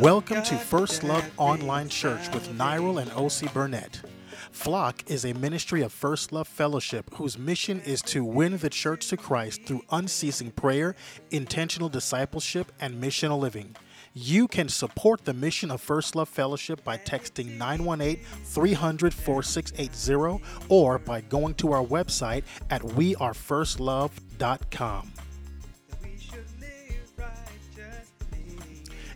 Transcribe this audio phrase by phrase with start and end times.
[0.00, 3.46] Welcome to First Love Online Church with Nyril and O.C.
[3.54, 4.00] Burnett.
[4.50, 9.06] Flock is a ministry of First Love Fellowship whose mission is to win the church
[9.10, 10.96] to Christ through unceasing prayer,
[11.30, 13.76] intentional discipleship, and missional living.
[14.12, 20.98] You can support the mission of First Love Fellowship by texting 918 300 4680 or
[20.98, 25.12] by going to our website at wearefirstlove.com.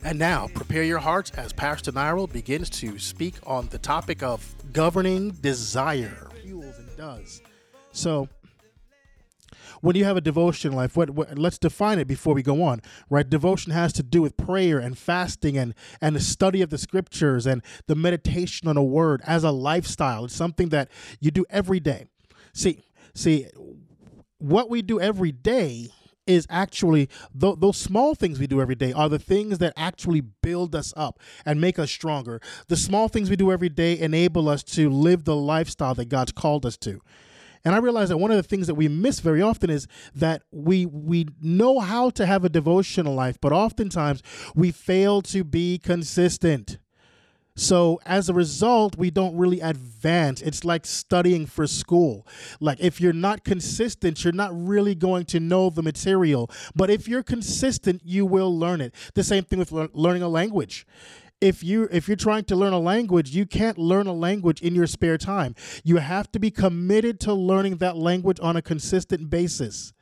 [0.04, 4.54] And now, prepare your hearts as Pastor Nyril begins to speak on the topic of
[4.72, 6.28] governing desire.
[6.42, 7.40] Fuels and does.
[7.92, 8.28] So,
[9.80, 12.82] when you have a devotion life, what, what, let's define it before we go on.
[13.10, 16.78] Right, devotion has to do with prayer and fasting and and the study of the
[16.78, 20.24] scriptures and the meditation on a word as a lifestyle.
[20.24, 20.88] It's something that
[21.20, 22.06] you do every day.
[22.52, 22.80] See,
[23.14, 23.46] see,
[24.38, 25.90] what we do every day
[26.26, 27.08] is actually
[27.38, 30.92] th- those small things we do every day are the things that actually build us
[30.96, 32.40] up and make us stronger.
[32.68, 36.32] The small things we do every day enable us to live the lifestyle that God's
[36.32, 37.00] called us to.
[37.64, 40.42] And I realize that one of the things that we miss very often is that
[40.50, 44.22] we we know how to have a devotional life, but oftentimes
[44.54, 46.78] we fail to be consistent.
[47.54, 50.40] So as a result, we don't really advance.
[50.40, 52.26] It's like studying for school.
[52.60, 56.50] Like if you're not consistent, you're not really going to know the material.
[56.74, 58.94] But if you're consistent, you will learn it.
[59.14, 60.86] The same thing with learning a language.
[61.42, 64.74] If you if you're trying to learn a language, you can't learn a language in
[64.74, 65.54] your spare time.
[65.82, 69.92] You have to be committed to learning that language on a consistent basis.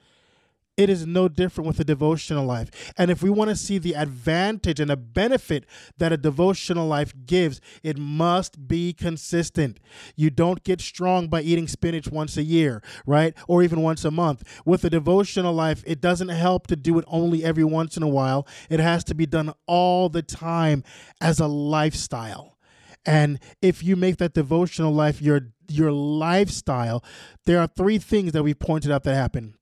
[0.80, 2.70] It is no different with a devotional life.
[2.96, 5.66] And if we want to see the advantage and the benefit
[5.98, 9.78] that a devotional life gives, it must be consistent.
[10.16, 13.34] You don't get strong by eating spinach once a year, right?
[13.46, 14.42] Or even once a month.
[14.64, 18.08] With a devotional life, it doesn't help to do it only every once in a
[18.08, 18.48] while.
[18.70, 20.82] It has to be done all the time
[21.20, 22.56] as a lifestyle.
[23.04, 27.04] And if you make that devotional life your your lifestyle,
[27.44, 29.56] there are three things that we pointed out that happen.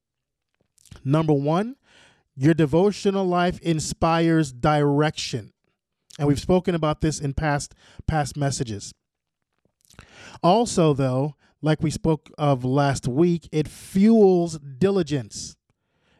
[1.04, 1.76] Number one,
[2.36, 5.52] your devotional life inspires direction.
[6.18, 7.74] And we've spoken about this in past
[8.06, 8.92] past messages.
[10.42, 15.56] Also, though, like we spoke of last week, it fuels diligence.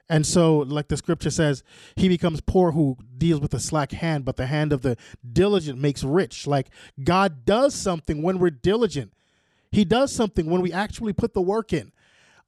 [0.09, 1.63] And so, like the scripture says,
[1.95, 4.97] he becomes poor who deals with a slack hand, but the hand of the
[5.31, 6.47] diligent makes rich.
[6.47, 6.71] Like
[7.03, 9.13] God does something when we're diligent.
[9.71, 11.93] He does something when we actually put the work in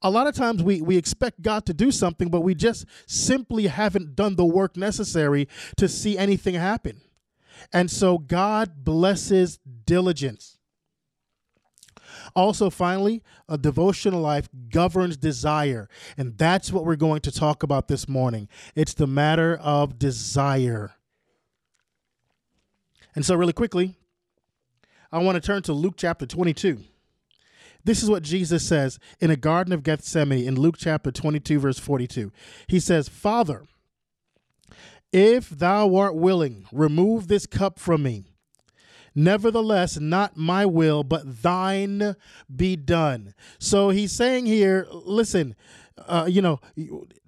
[0.02, 3.66] a lot of times we, we expect God to do something, but we just simply
[3.66, 7.00] haven't done the work necessary to see anything happen.
[7.72, 10.58] And so God blesses diligence.
[12.34, 15.88] Also, finally, a devotional life governs desire.
[16.16, 18.48] And that's what we're going to talk about this morning.
[18.74, 20.92] It's the matter of desire.
[23.14, 23.96] And so, really quickly,
[25.12, 26.78] I want to turn to Luke chapter 22.
[27.84, 31.78] This is what Jesus says in a Garden of Gethsemane in Luke chapter 22, verse
[31.78, 32.32] 42.
[32.66, 33.64] He says, Father,
[35.12, 38.24] if thou art willing, remove this cup from me.
[39.14, 42.14] Nevertheless, not my will, but thine
[42.54, 43.34] be done.
[43.58, 45.56] So he's saying here, listen,
[46.06, 46.60] uh, you know,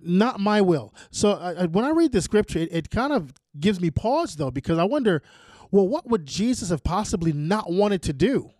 [0.00, 0.94] not my will.
[1.10, 4.50] So uh, when I read the scripture, it, it kind of gives me pause, though,
[4.50, 5.22] because I wonder,
[5.70, 8.50] well, what would Jesus have possibly not wanted to do?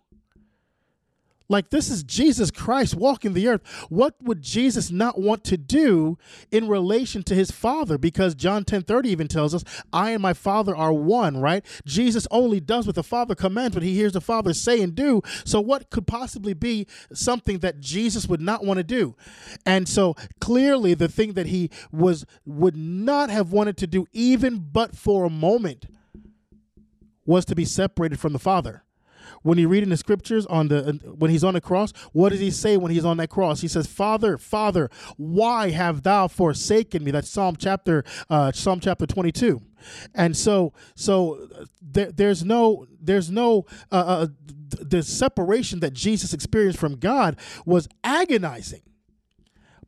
[1.49, 3.61] Like this is Jesus Christ walking the earth.
[3.89, 6.17] What would Jesus not want to do
[6.51, 7.97] in relation to his Father?
[7.97, 11.65] Because John 10 30 even tells us, I and my Father are one, right?
[11.85, 15.21] Jesus only does what the Father commands, what he hears the Father say and do.
[15.45, 19.15] So, what could possibly be something that Jesus would not want to do?
[19.65, 24.69] And so, clearly, the thing that he was would not have wanted to do, even
[24.71, 25.87] but for a moment,
[27.25, 28.83] was to be separated from the Father
[29.43, 32.39] when you read in the scriptures on the when he's on the cross, what does
[32.39, 33.61] he say when he's on that cross?
[33.61, 39.05] He says, "Father, Father, why have thou forsaken me?" That's Psalm chapter uh, Psalm chapter
[39.05, 39.61] twenty two.
[40.15, 41.47] And so, so
[41.81, 44.27] there, there's no, there's no, uh, uh,
[44.69, 48.81] the separation that Jesus experienced from God was agonizing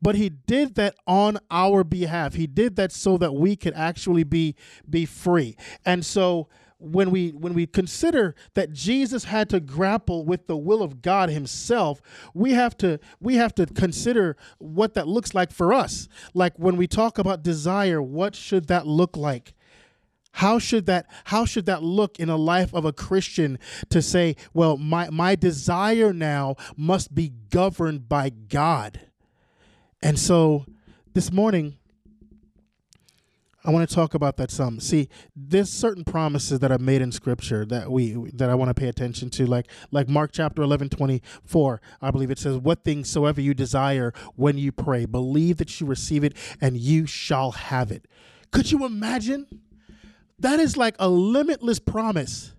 [0.02, 4.24] but he did that on our behalf he did that so that we could actually
[4.24, 4.54] be
[4.88, 6.48] be free and so
[6.78, 11.30] when we when we consider that Jesus had to grapple with the will of God
[11.30, 12.02] himself,
[12.34, 16.08] we have to we have to consider what that looks like for us.
[16.34, 19.54] Like when we talk about desire, what should that look like?
[20.34, 23.58] How should that how should that look in a life of a Christian
[23.90, 29.00] to say, well, my my desire now must be governed by God.
[30.04, 30.66] And so
[31.14, 31.78] this morning
[33.66, 34.80] I want to talk about that some.
[34.80, 38.80] See, there's certain promises that are made in scripture that we that I want to
[38.80, 41.82] pay attention to like like Mark chapter 11 24.
[42.00, 45.88] I believe it says what things soever you desire when you pray, believe that you
[45.88, 48.08] receive it and you shall have it.
[48.52, 49.48] Could you imagine?
[50.38, 52.54] That is like a limitless promise.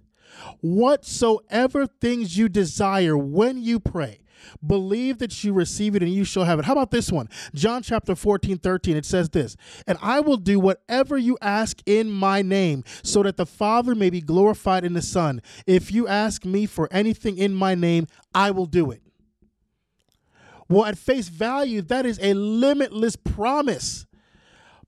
[0.61, 4.21] Whatsoever things you desire when you pray,
[4.65, 6.65] Believe that you receive it and you shall have it.
[6.65, 7.29] How about this one?
[7.55, 8.97] John chapter 14, 13.
[8.97, 9.57] It says this
[9.87, 14.11] And I will do whatever you ask in my name, so that the Father may
[14.11, 15.43] be glorified in the Son.
[15.67, 19.03] If you ask me for anything in my name, I will do it.
[20.69, 24.07] Well, at face value, that is a limitless promise.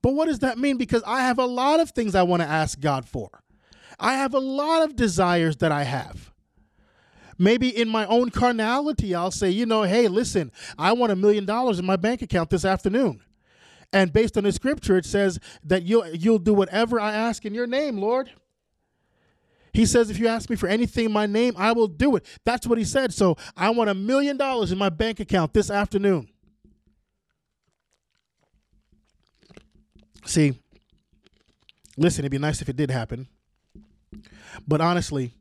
[0.02, 0.76] But what does that mean?
[0.76, 3.42] Because I have a lot of things I want to ask God for.
[3.98, 6.32] I have a lot of desires that I have.
[7.38, 11.44] Maybe in my own carnality, I'll say, you know, hey, listen, I want a million
[11.44, 13.20] dollars in my bank account this afternoon.
[13.92, 17.54] And based on the scripture, it says that you'll you'll do whatever I ask in
[17.54, 18.30] your name, Lord.
[19.72, 22.24] He says, if you ask me for anything in my name, I will do it.
[22.44, 23.14] That's what he said.
[23.14, 26.28] So I want a million dollars in my bank account this afternoon.
[30.24, 30.58] See,
[31.96, 33.28] listen, it'd be nice if it did happen.
[34.66, 35.34] But honestly,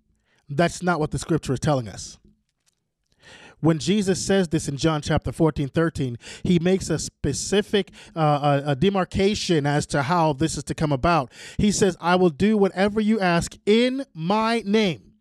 [0.50, 2.20] that's not what the scripture is telling us.
[3.60, 8.72] When Jesus says this in John chapter 14, 13, he makes a specific uh, a,
[8.72, 11.32] a demarcation as to how this is to come about.
[11.58, 15.14] He says, I will do whatever you ask in my name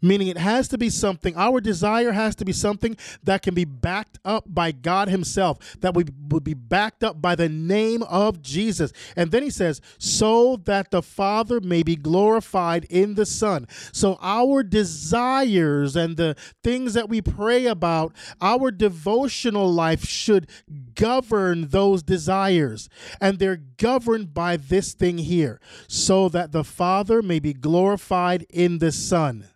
[0.00, 3.64] meaning it has to be something, our desire has to be something that can be
[3.64, 8.42] backed up by God Himself, that we would be backed up by the name of
[8.42, 8.92] Jesus.
[9.16, 13.66] And then He says, so that the Father may be glorified in the Son.
[13.92, 20.48] So our desires and the things that we pray about, our devotional life should
[20.94, 22.88] govern those desires.
[23.20, 28.78] And they're governed by this thing here, so that the Father may be glorified in
[28.78, 29.46] the Son.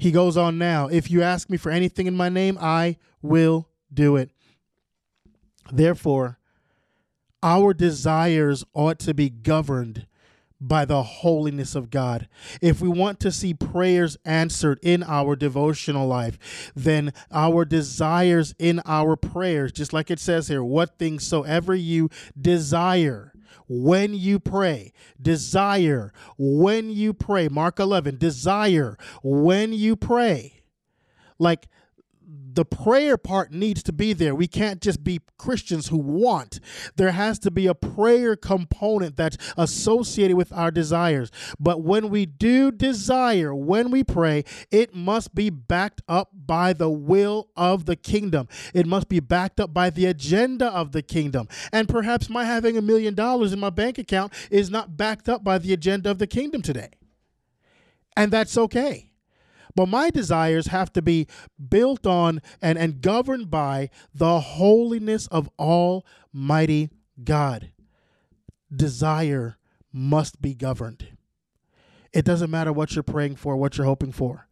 [0.00, 3.68] He goes on now, if you ask me for anything in my name, I will
[3.92, 4.30] do it.
[5.70, 6.38] Therefore,
[7.42, 10.06] our desires ought to be governed
[10.58, 12.28] by the holiness of God.
[12.62, 18.80] If we want to see prayers answered in our devotional life, then our desires in
[18.86, 22.08] our prayers, just like it says here, what things soever you
[22.40, 23.34] desire
[23.72, 24.92] when you pray.
[25.22, 27.48] Desire when you pray.
[27.48, 30.62] Mark 11, desire when you pray.
[31.38, 31.68] Like
[32.54, 34.34] the prayer part needs to be there.
[34.34, 36.60] We can't just be Christians who want.
[36.96, 41.30] There has to be a prayer component that's associated with our desires.
[41.58, 46.90] But when we do desire, when we pray, it must be backed up by the
[46.90, 48.48] will of the kingdom.
[48.74, 51.48] It must be backed up by the agenda of the kingdom.
[51.72, 55.44] And perhaps my having a million dollars in my bank account is not backed up
[55.44, 56.90] by the agenda of the kingdom today.
[58.16, 59.09] And that's okay.
[59.74, 61.26] But my desires have to be
[61.68, 66.90] built on and, and governed by the holiness of Almighty
[67.22, 67.72] God.
[68.74, 69.56] Desire
[69.92, 71.08] must be governed.
[72.12, 74.48] It doesn't matter what you're praying for, what you're hoping for.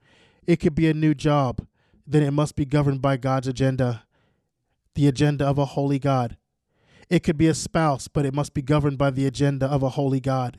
[0.46, 1.66] It could be a new job,
[2.06, 4.04] then it must be governed by God's agenda,
[4.94, 6.36] the agenda of a holy God.
[7.10, 9.90] It could be a spouse, but it must be governed by the agenda of a
[9.90, 10.58] holy God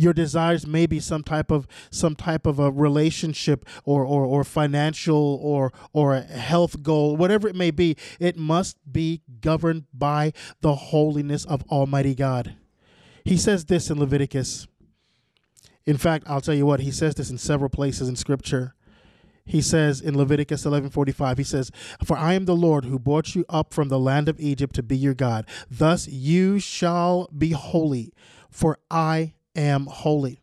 [0.00, 4.44] your desires may be some type of some type of a relationship or or, or
[4.44, 10.32] financial or or a health goal whatever it may be it must be governed by
[10.62, 12.56] the holiness of almighty god.
[13.24, 14.66] He says this in leviticus.
[15.86, 18.74] In fact i'll tell you what he says this in several places in scripture.
[19.44, 21.72] He says in Leviticus 11:45 he says
[22.04, 24.82] for I am the Lord who brought you up from the land of Egypt to
[24.82, 25.44] be your God.
[25.68, 28.12] Thus you shall be holy
[28.48, 30.40] for I am holy.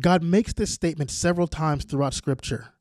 [0.00, 2.74] God makes this statement several times throughout Scripture.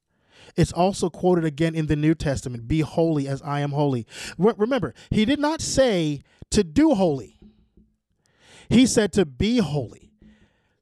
[0.56, 4.06] It's also quoted again in the New Testament be holy as I am holy.
[4.38, 7.40] Remember, he did not say to do holy,
[8.70, 10.03] he said to be holy.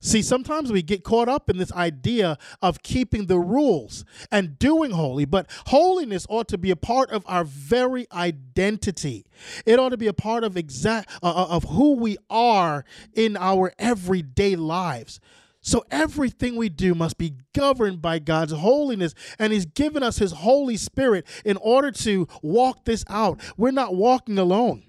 [0.04, 4.92] See, sometimes we get caught up in this idea of keeping the rules and doing
[4.92, 9.28] holy, but holiness ought to be a part of our very identity.
[9.64, 13.38] It ought to be a part of exact uh, uh, of who we are in
[13.38, 15.20] our everyday lives.
[15.62, 20.32] So everything we do must be governed by God's holiness, and He's given us His
[20.32, 23.40] Holy Spirit in order to walk this out.
[23.56, 24.82] We're not walking alone.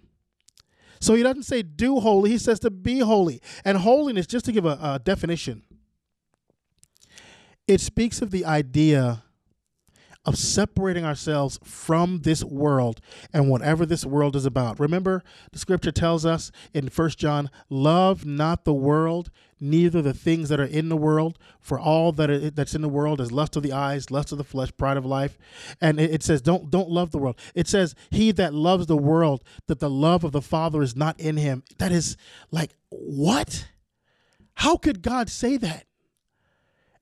[1.02, 3.42] So he doesn't say do holy, he says to be holy.
[3.64, 5.64] And holiness, just to give a, a definition,
[7.66, 9.24] it speaks of the idea
[10.24, 13.00] of separating ourselves from this world
[13.32, 14.78] and whatever this world is about.
[14.78, 20.48] Remember, the scripture tells us in First John, love not the world, neither the things
[20.48, 23.56] that are in the world, for all that are, that's in the world is lust
[23.56, 25.38] of the eyes, lust of the flesh, pride of life.
[25.80, 27.38] And it, it says, don't don't love the world.
[27.54, 31.18] It says, he that loves the world, that the love of the Father is not
[31.18, 31.64] in him.
[31.78, 32.16] That is
[32.50, 33.68] like, what?
[34.54, 35.86] How could God say that?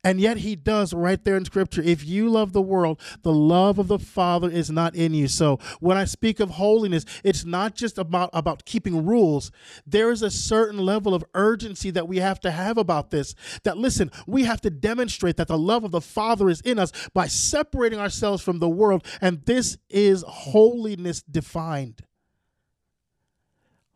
[0.02, 1.82] And yet he does right there in scripture.
[1.82, 5.28] If you love the world, the love of the Father is not in you.
[5.28, 9.50] So when I speak of holiness, it's not just about, about keeping rules.
[9.86, 13.34] There is a certain level of urgency that we have to have about this.
[13.64, 16.92] That listen, we have to demonstrate that the love of the Father is in us
[17.12, 19.06] by separating ourselves from the world.
[19.20, 22.06] And this is holiness defined.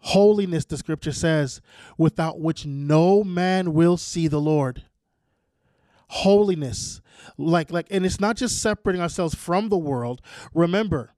[0.01, 1.63] Holiness, the scripture says,
[1.97, 4.85] without which no man will see the Lord
[6.09, 7.01] holiness.
[7.39, 10.21] Like like and it's not just separating ourselves from the world.
[10.53, 11.15] Remember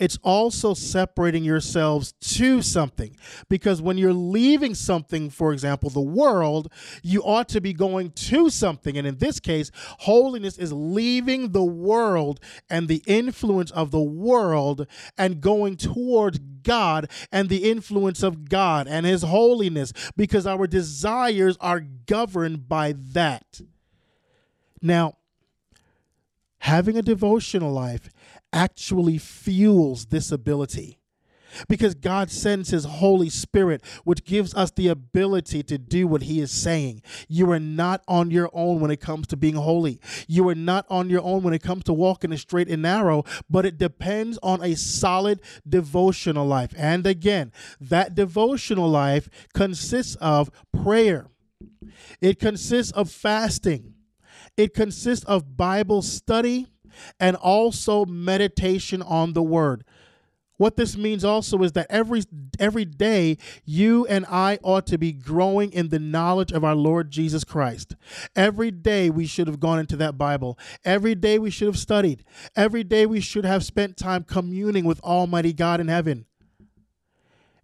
[0.00, 3.14] it's also separating yourselves to something.
[3.50, 6.72] Because when you're leaving something for example the world
[7.02, 8.96] you ought to be going to something.
[8.96, 9.70] And in this case
[10.00, 14.86] holiness is leaving the world and the influence of the world
[15.18, 19.92] and going towards God and the influence of God and his holiness.
[20.16, 23.60] Because our desires are governed by that
[24.82, 25.16] now,
[26.58, 28.10] having a devotional life
[28.52, 31.00] actually fuels this ability
[31.68, 36.40] because God sends His Holy Spirit, which gives us the ability to do what He
[36.40, 37.02] is saying.
[37.28, 40.00] You are not on your own when it comes to being holy.
[40.26, 43.24] You are not on your own when it comes to walking a straight and narrow,
[43.48, 46.72] but it depends on a solid devotional life.
[46.76, 51.28] And again, that devotional life consists of prayer,
[52.20, 53.94] it consists of fasting.
[54.60, 56.66] It consists of Bible study
[57.18, 59.84] and also meditation on the word.
[60.58, 62.24] What this means also is that every
[62.58, 67.10] every day you and I ought to be growing in the knowledge of our Lord
[67.10, 67.96] Jesus Christ.
[68.36, 70.58] Every day we should have gone into that Bible.
[70.84, 72.22] Every day we should have studied.
[72.54, 76.26] Every day we should have spent time communing with Almighty God in heaven.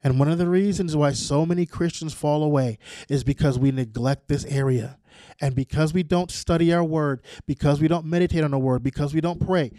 [0.05, 4.29] And one of the reasons why so many Christians fall away is because we neglect
[4.29, 4.99] this area.
[5.41, 9.15] And because we don't study our word, because we don't meditate on the word, because
[9.15, 9.73] we don't pray,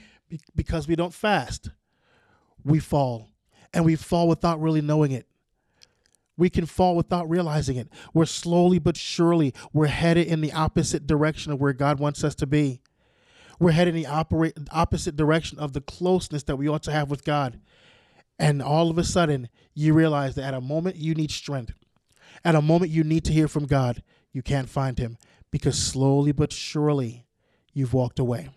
[0.56, 1.70] because we don't fast,
[2.64, 3.30] we fall.
[3.74, 5.28] And we fall without really knowing it.
[6.38, 7.90] We can fall without realizing it.
[8.14, 12.36] We're slowly but surely, we're headed in the opposite direction of where God wants us
[12.36, 12.80] to be.
[13.60, 17.24] We're headed in the opposite direction of the closeness that we ought to have with
[17.24, 17.60] God.
[18.40, 21.74] And all of a sudden, you realize that at a moment you need strength,
[22.46, 25.18] at a moment you need to hear from God, you can't find him
[25.52, 27.26] because slowly but surely
[27.74, 28.50] you've walked away.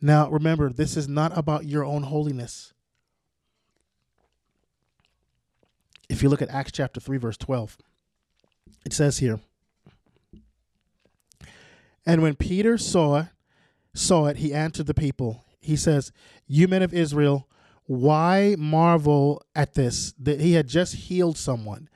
[0.00, 2.72] Now, remember, this is not about your own holiness.
[6.08, 7.78] If you look at Acts chapter 3, verse 12,
[8.84, 9.40] it says here,
[12.04, 13.26] And when Peter saw,
[13.94, 15.44] saw it, he answered the people.
[15.60, 16.12] He says,
[16.46, 17.48] You men of Israel,
[17.92, 20.14] why marvel at this?
[20.18, 21.90] That he had just healed someone.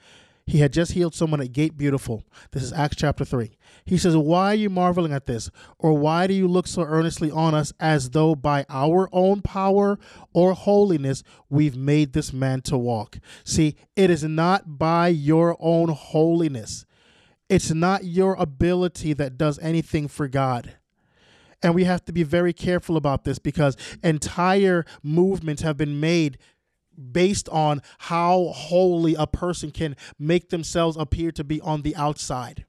[0.46, 2.22] He had just healed someone at Gate Beautiful.
[2.52, 3.56] This is Acts chapter 3.
[3.84, 5.50] He says, Why are you marveling at this?
[5.78, 9.98] Or why do you look so earnestly on us as though by our own power
[10.34, 13.18] or holiness we've made this man to walk?
[13.42, 16.84] See, it is not by your own holiness,
[17.48, 20.75] it's not your ability that does anything for God.
[21.62, 26.38] And we have to be very careful about this because entire movements have been made
[27.12, 32.65] based on how holy a person can make themselves appear to be on the outside.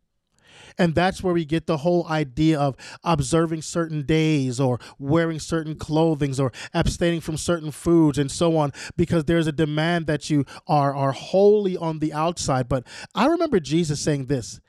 [0.78, 5.76] And that's where we get the whole idea of observing certain days or wearing certain
[5.76, 10.46] clothings or abstaining from certain foods and so on, because there's a demand that you
[10.68, 12.68] are, are holy on the outside.
[12.70, 14.60] But I remember Jesus saying this.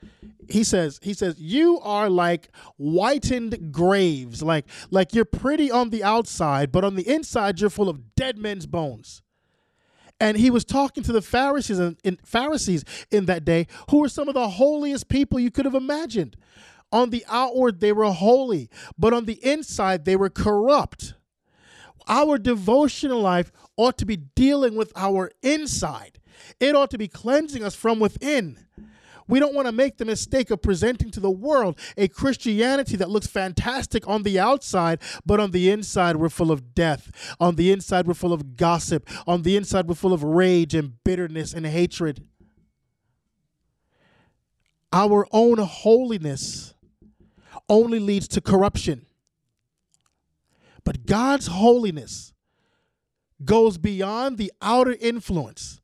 [0.49, 6.03] He says, he says, you are like whitened graves, like like you're pretty on the
[6.03, 9.21] outside, but on the inside you're full of dead men's bones.
[10.19, 14.09] And he was talking to the Pharisees in, in, Pharisees in that day, who were
[14.09, 16.35] some of the holiest people you could have imagined.
[16.91, 21.13] On the outward, they were holy, but on the inside, they were corrupt.
[22.07, 26.19] Our devotional life ought to be dealing with our inside.
[26.59, 28.65] It ought to be cleansing us from within.
[29.29, 33.11] We don't want to make the mistake of presenting to the world a Christianity that
[33.11, 37.35] looks fantastic on the outside, but on the inside, we're full of death.
[37.39, 39.07] On the inside, we're full of gossip.
[39.27, 42.25] On the inside, we're full of rage and bitterness and hatred.
[44.91, 46.73] Our own holiness
[47.69, 49.05] only leads to corruption.
[50.83, 52.33] But God's holiness
[53.45, 55.78] goes beyond the outer influence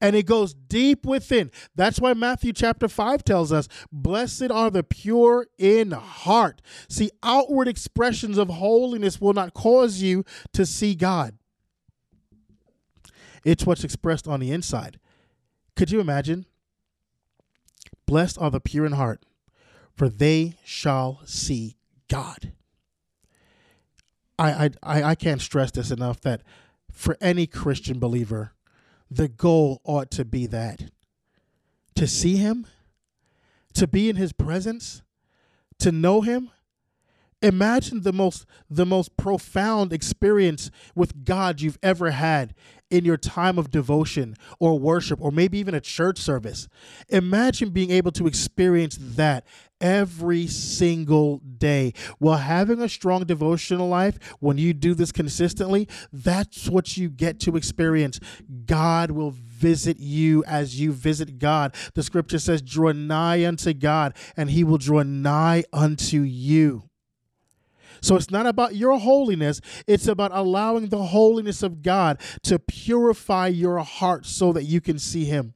[0.00, 1.50] and it goes deep within.
[1.74, 6.62] That's why Matthew chapter 5 tells us, Blessed are the pure in heart.
[6.88, 11.38] See, outward expressions of holiness will not cause you to see God,
[13.44, 14.98] it's what's expressed on the inside.
[15.76, 16.46] Could you imagine?
[18.06, 19.24] Blessed are the pure in heart,
[19.94, 21.76] for they shall see
[22.08, 22.52] God.
[24.38, 26.42] I, I, I can't stress this enough that
[26.92, 28.52] for any Christian believer,
[29.10, 30.90] the goal ought to be that
[31.94, 32.66] to see him,
[33.74, 35.02] to be in his presence,
[35.78, 36.50] to know him.
[37.42, 42.54] Imagine the most the most profound experience with God you've ever had
[42.90, 46.68] in your time of devotion or worship or maybe even a church service.
[47.08, 49.44] Imagine being able to experience that
[49.80, 51.92] every single day.
[52.20, 57.40] Well, having a strong devotional life, when you do this consistently, that's what you get
[57.40, 58.20] to experience.
[58.66, 61.74] God will visit you as you visit God.
[61.94, 66.84] The scripture says, Draw nigh unto God, and he will draw nigh unto you.
[68.06, 73.48] So it's not about your holiness, it's about allowing the holiness of God to purify
[73.48, 75.54] your heart so that you can see Him.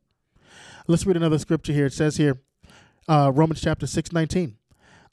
[0.89, 1.87] Let's read another scripture here.
[1.87, 2.41] It says here,
[3.09, 4.57] uh, Romans chapter 6 19.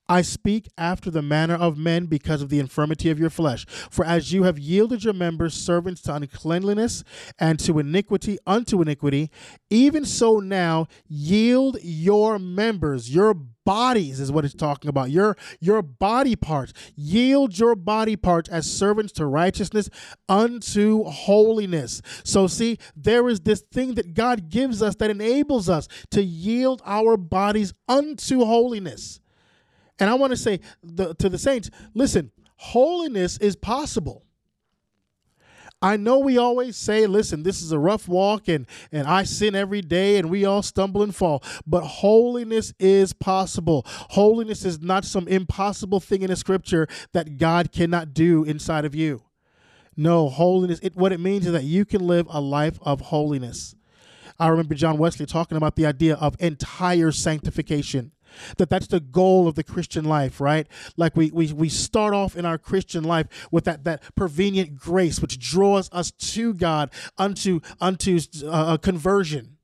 [0.10, 3.66] I speak after the manner of men because of the infirmity of your flesh.
[3.90, 7.04] For as you have yielded your members servants to uncleanliness
[7.38, 9.30] and to iniquity unto iniquity,
[9.70, 13.34] even so now yield your members, your
[13.68, 15.12] bodies is what it's talking about.
[15.12, 16.72] Your your body parts.
[16.96, 19.90] Yield your body parts as servants to righteousness
[20.30, 22.02] unto holiness.
[22.24, 26.82] So see, there is this thing that God gives us that enables us to yield
[26.86, 29.20] our bodies unto holiness.
[30.00, 34.24] And I want to say the, to the saints listen, holiness is possible.
[35.80, 39.54] I know we always say, listen, this is a rough walk and, and I sin
[39.54, 41.44] every day and we all stumble and fall.
[41.68, 43.84] But holiness is possible.
[43.86, 48.96] Holiness is not some impossible thing in the scripture that God cannot do inside of
[48.96, 49.22] you.
[49.96, 53.76] No, holiness, it, what it means is that you can live a life of holiness.
[54.40, 58.12] I remember John Wesley talking about the idea of entire sanctification
[58.58, 60.68] that that's the goal of the christian life right?
[60.96, 65.22] Like we, we we start off in our christian life with that that prevenient grace
[65.22, 69.58] which draws us to god unto unto uh, conversion.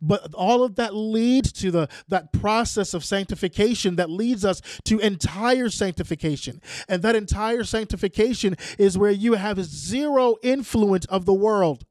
[0.00, 4.98] But all of that leads to the that process of sanctification that leads us to
[4.98, 6.60] entire sanctification.
[6.88, 11.84] And that entire sanctification is where you have zero influence of the world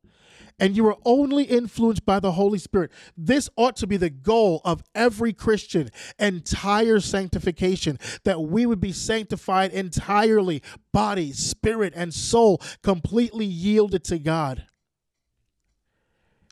[0.62, 2.92] and you are only influenced by the Holy Spirit.
[3.18, 8.92] This ought to be the goal of every Christian entire sanctification, that we would be
[8.92, 10.62] sanctified entirely,
[10.94, 14.68] body, spirit, and soul, completely yielded to God.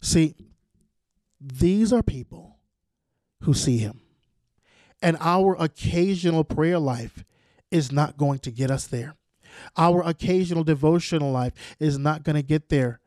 [0.01, 0.35] See,
[1.39, 2.57] these are people
[3.43, 4.01] who see Him.
[5.03, 7.23] And our occasional prayer life
[7.69, 9.15] is not going to get us there.
[9.77, 12.99] Our occasional devotional life is not going to get there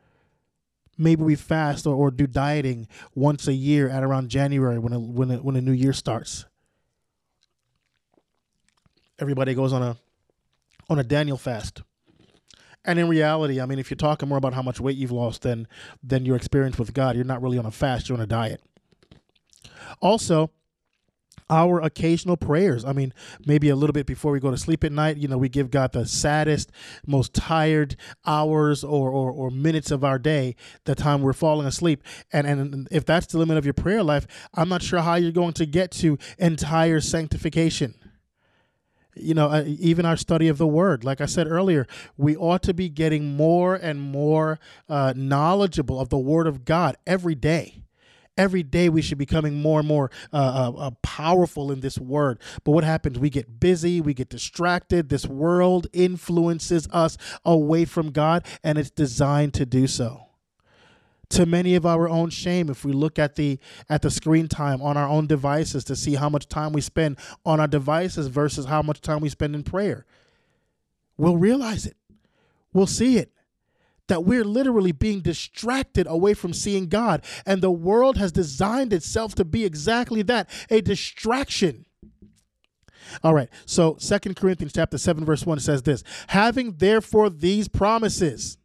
[0.98, 5.00] maybe we fast or, or do dieting once a year at around January when a,
[5.00, 6.44] when a, when a new year starts.
[9.18, 9.96] Everybody goes on a
[10.88, 11.82] on a Daniel fast.
[12.84, 15.42] And in reality, I mean, if you're talking more about how much weight you've lost
[15.42, 15.68] than
[16.02, 18.60] than your experience with God, you're not really on a fast; you're on a diet.
[20.00, 20.50] Also,
[21.50, 22.84] our occasional prayers.
[22.84, 23.12] I mean,
[23.46, 25.70] maybe a little bit before we go to sleep at night, you know, we give
[25.70, 26.70] God the saddest,
[27.06, 32.02] most tired hours or, or, or minutes of our day, the time we're falling asleep.
[32.32, 35.32] And, and if that's the limit of your prayer life, I'm not sure how you're
[35.32, 37.94] going to get to entire sanctification
[39.14, 42.62] you know, uh, even our study of the word, like I said earlier, we ought
[42.62, 47.82] to be getting more and more uh, knowledgeable of the word of God every day
[48.36, 51.98] every day we should be becoming more and more uh, uh, uh, powerful in this
[51.98, 52.40] word.
[52.64, 53.18] But what happens?
[53.18, 55.08] We get busy, we get distracted.
[55.08, 60.26] This world influences us away from God, and it's designed to do so
[61.30, 64.82] to many of our own shame if we look at the at the screen time
[64.82, 67.16] on our own devices to see how much time we spend
[67.46, 70.04] on our devices versus how much time we spend in prayer
[71.16, 71.96] we'll realize it
[72.74, 73.31] we'll see it
[74.12, 77.24] that we're literally being distracted away from seeing God.
[77.46, 81.86] And the world has designed itself to be exactly that a distraction.
[83.24, 83.48] All right.
[83.64, 88.58] So Second Corinthians chapter 7 verse 1 says this, having therefore these promises.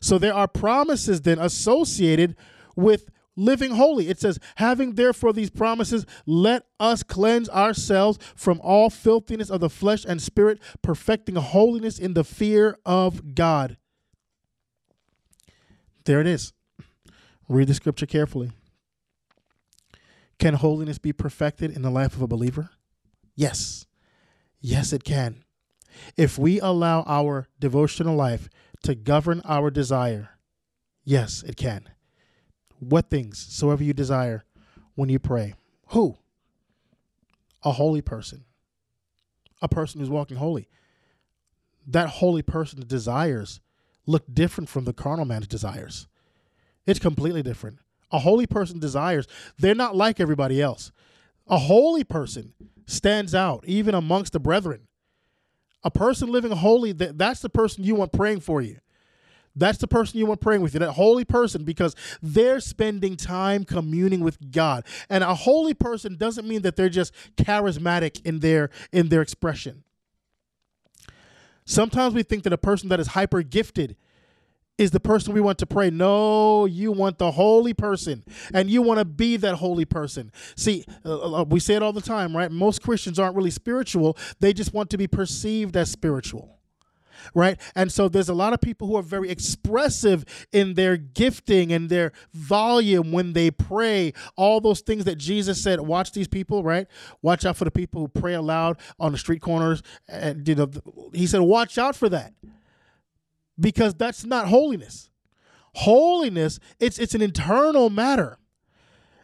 [0.00, 2.34] So there are promises then associated
[2.74, 4.08] with living holy.
[4.08, 9.68] It says, having therefore these promises, let us cleanse ourselves from all filthiness of the
[9.68, 13.76] flesh and spirit, perfecting holiness in the fear of God.
[16.06, 16.52] There it is.
[17.48, 18.52] Read the scripture carefully.
[20.38, 22.70] Can holiness be perfected in the life of a believer?
[23.34, 23.86] Yes.
[24.60, 25.42] Yes, it can.
[26.16, 28.48] If we allow our devotional life
[28.84, 30.30] to govern our desire,
[31.04, 31.88] yes, it can.
[32.78, 34.44] What things soever you desire
[34.94, 35.54] when you pray?
[35.88, 36.18] Who?
[37.64, 38.44] A holy person.
[39.60, 40.68] A person who's walking holy.
[41.86, 43.60] That holy person desires
[44.06, 46.06] look different from the carnal man's desires.
[46.86, 47.78] It's completely different.
[48.12, 49.26] A holy person desires,
[49.58, 50.92] they're not like everybody else.
[51.48, 52.54] A holy person
[52.86, 54.86] stands out even amongst the brethren.
[55.84, 58.78] A person living holy, that's the person you want praying for you.
[59.56, 63.64] That's the person you want praying with you, that holy person, because they're spending time
[63.64, 64.84] communing with God.
[65.08, 69.82] And a holy person doesn't mean that they're just charismatic in their in their expression.
[71.66, 73.96] Sometimes we think that a person that is hyper gifted
[74.78, 75.90] is the person we want to pray.
[75.90, 78.24] No, you want the holy person,
[78.54, 80.30] and you want to be that holy person.
[80.54, 82.50] See, uh, uh, we say it all the time, right?
[82.50, 86.55] Most Christians aren't really spiritual, they just want to be perceived as spiritual
[87.34, 87.60] right?
[87.74, 91.88] And so there's a lot of people who are very expressive in their gifting and
[91.88, 94.12] their volume when they pray.
[94.36, 96.86] All those things that Jesus said, watch these people, right?
[97.22, 99.82] Watch out for the people who pray aloud on the street corners.
[100.08, 100.70] And you know,
[101.12, 102.34] he said, watch out for that.
[103.58, 105.10] Because that's not holiness.
[105.74, 108.38] Holiness, it's it's an internal matter.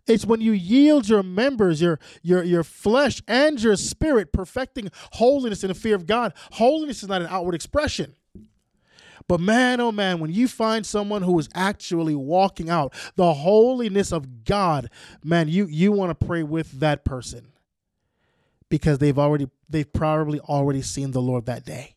[0.07, 5.63] It's when you yield your members, your your your flesh and your spirit, perfecting holiness
[5.63, 6.33] in the fear of God.
[6.53, 8.15] Holiness is not an outward expression.
[9.29, 14.13] But man, oh man, when you find someone who is actually walking out the holiness
[14.13, 14.91] of God,
[15.23, 17.53] man, you you want to pray with that person
[18.69, 21.95] because they've already they've probably already seen the Lord that day.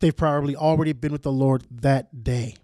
[0.00, 2.56] They've probably already been with the Lord that day.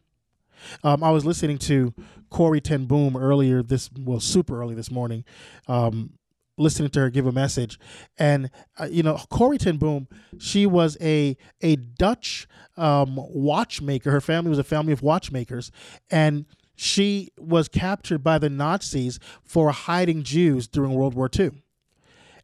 [0.83, 1.94] Um, I was listening to
[2.31, 5.25] Corrie ten Boom earlier this, well, super early this morning,
[5.68, 6.12] um,
[6.57, 7.79] listening to her give a message,
[8.18, 12.46] and uh, you know, Corrie ten Boom, she was a a Dutch
[12.77, 14.11] um, watchmaker.
[14.11, 15.70] Her family was a family of watchmakers,
[16.11, 16.46] and
[16.77, 21.51] she was captured by the Nazis for hiding Jews during World War II.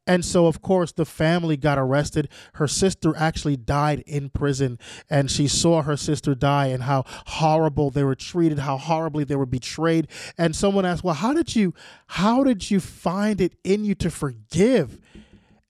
[0.07, 2.29] And so, of course, the family got arrested.
[2.55, 4.79] Her sister actually died in prison,
[5.11, 9.37] and she saw her sister die and how horrible they were treated, how horribly they
[9.37, 10.09] were betrayed.
[10.39, 11.75] And someone asked, "Well, how did you,
[12.07, 14.99] how did you find it in you to forgive?"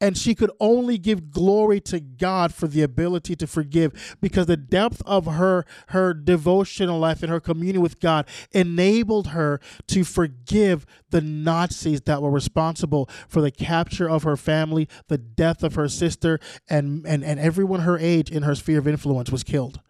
[0.00, 4.56] And she could only give glory to God for the ability to forgive because the
[4.56, 10.86] depth of her her devotional life and her communion with God enabled her to forgive
[11.10, 15.88] the Nazis that were responsible for the capture of her family, the death of her
[15.88, 19.80] sister, and and, and everyone her age in her sphere of influence was killed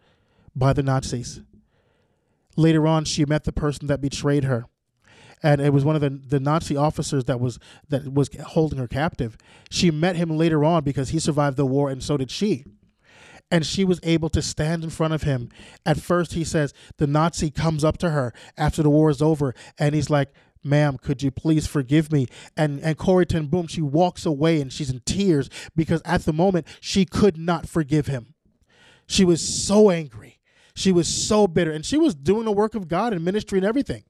[0.55, 1.41] by the Nazis.
[2.55, 4.65] Later on, she met the person that betrayed her
[5.43, 8.87] and it was one of the, the Nazi officers that was that was holding her
[8.87, 9.37] captive.
[9.69, 12.65] She met him later on because he survived the war and so did she.
[13.49, 15.49] And she was able to stand in front of him.
[15.85, 19.55] At first, he says the Nazi comes up to her after the war is over,
[19.79, 23.81] and he's like, "Ma'am, could you please forgive me?" And and Corrie ten Boom, she
[23.81, 28.33] walks away and she's in tears because at the moment she could not forgive him.
[29.07, 30.39] She was so angry.
[30.75, 33.65] She was so bitter, and she was doing the work of God and ministry and
[33.65, 34.03] everything.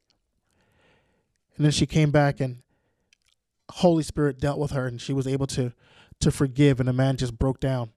[1.58, 2.62] And then she came back and
[3.70, 5.74] Holy Spirit dealt with her and she was able to
[6.20, 7.92] to forgive and the man just broke down.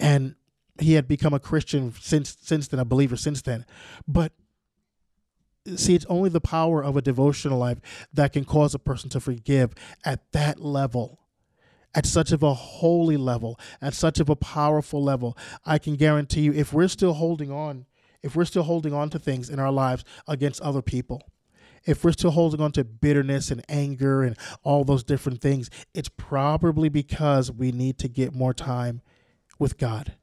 [0.00, 0.34] And
[0.80, 3.66] he had become a Christian since since then, a believer since then.
[4.06, 4.32] But
[5.76, 7.78] see, it's only the power of a devotional life
[8.12, 11.18] that can cause a person to forgive at that level.
[11.94, 16.40] At such of a holy level, at such of a powerful level, I can guarantee
[16.40, 17.84] you, if we're still holding on,
[18.22, 21.20] if we're still holding on to things in our lives against other people,
[21.84, 26.08] if we're still holding on to bitterness and anger and all those different things, it's
[26.08, 29.00] probably because we need to get more time
[29.58, 30.14] with God,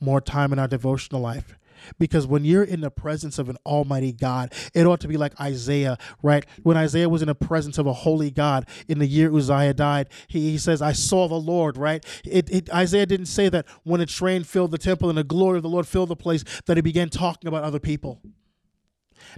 [0.00, 1.56] more time in our devotional life.
[1.98, 5.38] Because when you're in the presence of an almighty God, it ought to be like
[5.40, 6.46] Isaiah, right?
[6.62, 10.08] When Isaiah was in the presence of a holy God in the year Uzziah died,
[10.28, 12.04] he, he says, I saw the Lord, right?
[12.24, 15.58] It, it, Isaiah didn't say that when a train filled the temple and the glory
[15.58, 18.20] of the Lord filled the place, that he began talking about other people.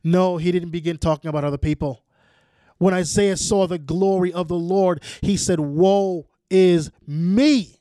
[0.05, 2.05] No, he didn't begin talking about other people.
[2.79, 7.81] When Isaiah saw the glory of the Lord, he said, Woe is me.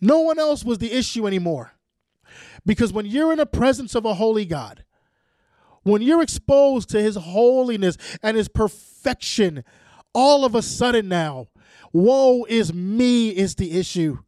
[0.00, 1.72] No one else was the issue anymore.
[2.66, 4.84] Because when you're in the presence of a holy God,
[5.84, 9.64] When you're exposed to his holiness and his perfection,
[10.14, 11.48] all of a sudden now,
[11.92, 14.18] woe is me is the issue.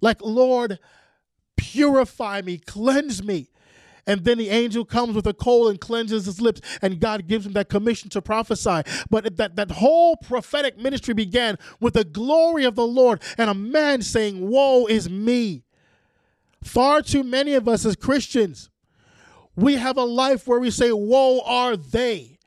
[0.00, 0.78] Like, Lord,
[1.56, 3.48] purify me, cleanse me.
[4.08, 7.44] And then the angel comes with a coal and cleanses his lips, and God gives
[7.44, 8.80] him that commission to prophesy.
[9.10, 13.54] But that, that whole prophetic ministry began with the glory of the Lord and a
[13.54, 15.62] man saying, Woe is me.
[16.64, 18.70] Far too many of us as Christians,
[19.54, 22.38] we have a life where we say, Woe are they.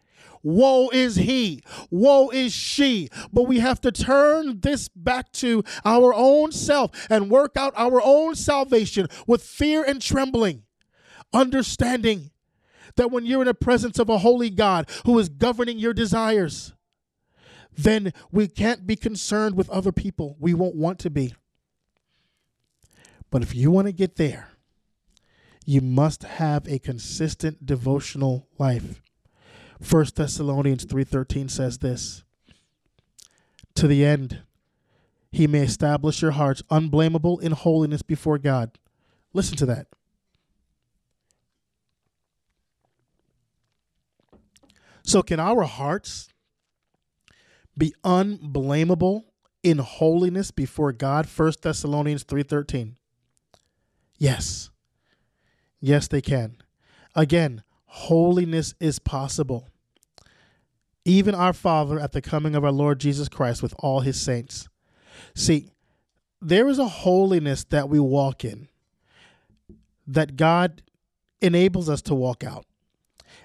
[0.41, 1.61] Woe is he.
[1.91, 3.09] Woe is she.
[3.31, 8.01] But we have to turn this back to our own self and work out our
[8.03, 10.63] own salvation with fear and trembling
[11.33, 12.31] understanding
[12.95, 16.73] that when you're in the presence of a holy God who is governing your desires,
[17.77, 20.35] then we can't be concerned with other people.
[20.39, 21.35] We won't want to be.
[23.29, 24.49] But if you want to get there,
[25.65, 29.01] you must have a consistent devotional life.
[29.79, 32.23] 1 Thessalonians 3:13 says this,
[33.75, 34.43] to the end
[35.31, 38.77] he may establish your hearts unblameable in holiness before God.
[39.33, 39.87] Listen to that.
[45.03, 46.29] So, can our hearts
[47.77, 49.25] be unblameable
[49.63, 51.25] in holiness before God?
[51.25, 52.97] 1 Thessalonians 3:13.
[54.17, 54.69] Yes.
[55.79, 56.57] Yes, they can.
[57.15, 59.67] Again, holiness is possible.
[61.03, 64.69] Even our Father at the coming of our Lord Jesus Christ with all his saints.
[65.33, 65.69] See,
[66.39, 68.67] there is a holiness that we walk in
[70.05, 70.83] that God
[71.41, 72.65] enables us to walk out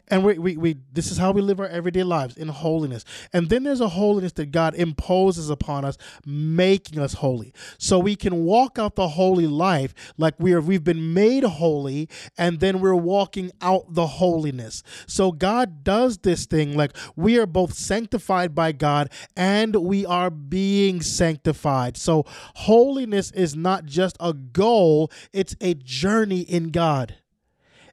[0.09, 3.05] and we, we, we this is how we live our everyday lives in holiness.
[3.33, 7.53] And then there's a holiness that god imposes upon us making us holy.
[7.79, 12.09] So we can walk out the holy life like we are we've been made holy
[12.39, 14.83] and then we're walking out the holiness.
[15.07, 20.31] So god does this thing like we are both sanctified by god and we are
[20.31, 21.97] being sanctified.
[21.97, 27.17] So holiness is not just a goal it's a journey in god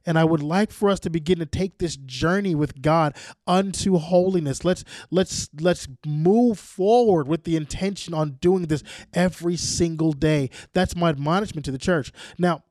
[0.06, 3.96] and I would like for us to begin to take this journey with God unto
[3.96, 4.64] holiness.
[4.64, 10.50] Let's let's let's move forward with the intention on doing this every single day.
[10.72, 12.12] That's my admonishment to the church.
[12.38, 12.64] Now,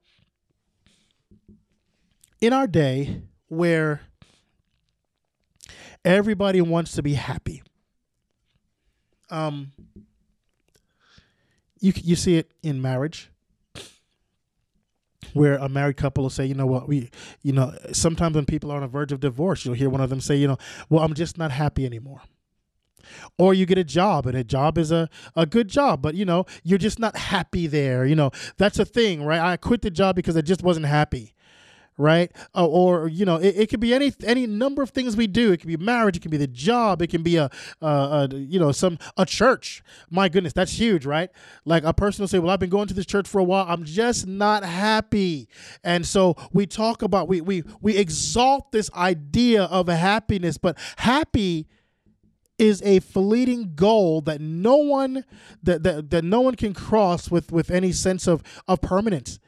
[2.40, 4.02] in our day where
[6.06, 7.64] everybody wants to be happy,
[9.30, 9.72] um,
[11.80, 13.32] you you see it in marriage
[15.34, 15.40] Mm-hmm.
[15.40, 17.10] where a married couple will say, you know what, we,
[17.42, 20.10] you know, sometimes when people are on the verge of divorce, you'll hear one of
[20.10, 20.58] them say, you know,
[20.90, 22.22] well, I'm just not happy anymore.
[23.38, 26.26] Or you get a job and a job is a, a good job, but you
[26.26, 28.06] know, you're just not happy there.
[28.06, 29.42] You know, that's a thing, right?
[29.42, 31.34] I quit the job because I just wasn't happy
[31.98, 32.32] right?
[32.56, 35.52] Uh, or you know, it, it could be any any number of things we do.
[35.52, 36.18] It could be marriage.
[36.18, 37.02] It could be the job.
[37.02, 37.50] It can be a,
[37.82, 37.88] a,
[38.32, 39.84] a, you know some a church.
[40.10, 41.30] My goodness, that's huge, right?
[41.66, 43.66] Like a person will say, "Well, I've been going to this church for a while.
[43.68, 45.48] I'm just not happy."
[45.84, 51.68] And so we talk about we we we exalt this idea of happiness, but happy
[52.60, 55.26] is a fleeting goal that no one
[55.64, 59.40] that, that, that no one can cross with with any sense of of permanence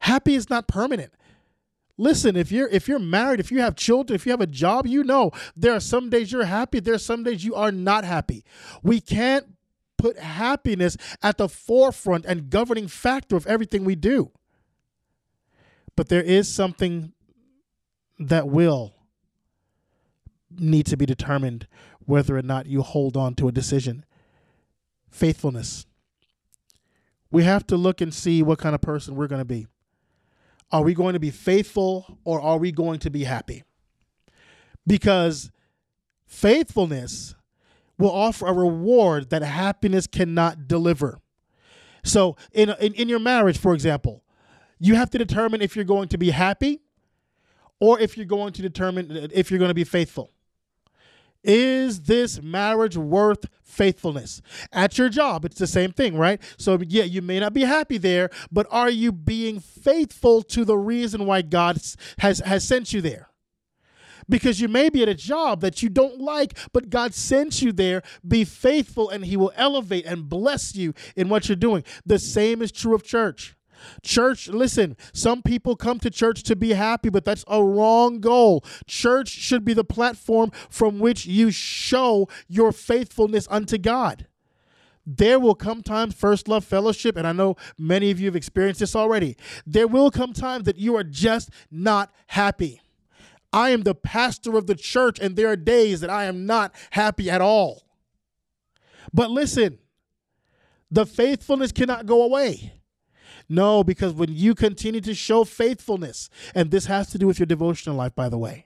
[0.00, 1.12] happy is not permanent
[1.98, 4.86] Listen, if you're if you're married, if you have children, if you have a job,
[4.86, 8.04] you know there are some days you're happy, there are some days you are not
[8.04, 8.44] happy.
[8.82, 9.46] We can't
[9.96, 14.30] put happiness at the forefront and governing factor of everything we do.
[15.96, 17.12] But there is something
[18.18, 18.94] that will
[20.50, 21.66] need to be determined
[22.04, 24.04] whether or not you hold on to a decision.
[25.10, 25.86] Faithfulness.
[27.30, 29.66] We have to look and see what kind of person we're going to be.
[30.72, 33.62] Are we going to be faithful or are we going to be happy?
[34.86, 35.50] Because
[36.26, 37.34] faithfulness
[37.98, 41.20] will offer a reward that happiness cannot deliver.
[42.04, 44.22] So, in, in, in your marriage, for example,
[44.78, 46.82] you have to determine if you're going to be happy
[47.80, 50.32] or if you're going to determine if you're going to be faithful.
[51.46, 54.42] Is this marriage worth faithfulness?
[54.72, 56.42] At your job, it's the same thing, right?
[56.58, 60.76] So, yeah, you may not be happy there, but are you being faithful to the
[60.76, 61.80] reason why God
[62.18, 63.30] has, has sent you there?
[64.28, 67.70] Because you may be at a job that you don't like, but God sent you
[67.70, 68.02] there.
[68.26, 71.84] Be faithful, and He will elevate and bless you in what you're doing.
[72.04, 73.54] The same is true of church.
[74.02, 78.64] Church, listen, some people come to church to be happy, but that's a wrong goal.
[78.86, 84.26] Church should be the platform from which you show your faithfulness unto God.
[85.06, 88.80] There will come times, First Love Fellowship, and I know many of you have experienced
[88.80, 89.36] this already.
[89.64, 92.80] There will come times that you are just not happy.
[93.52, 96.74] I am the pastor of the church, and there are days that I am not
[96.90, 97.84] happy at all.
[99.12, 99.78] But listen,
[100.90, 102.75] the faithfulness cannot go away.
[103.48, 107.46] No, because when you continue to show faithfulness, and this has to do with your
[107.46, 108.65] devotional life, by the way,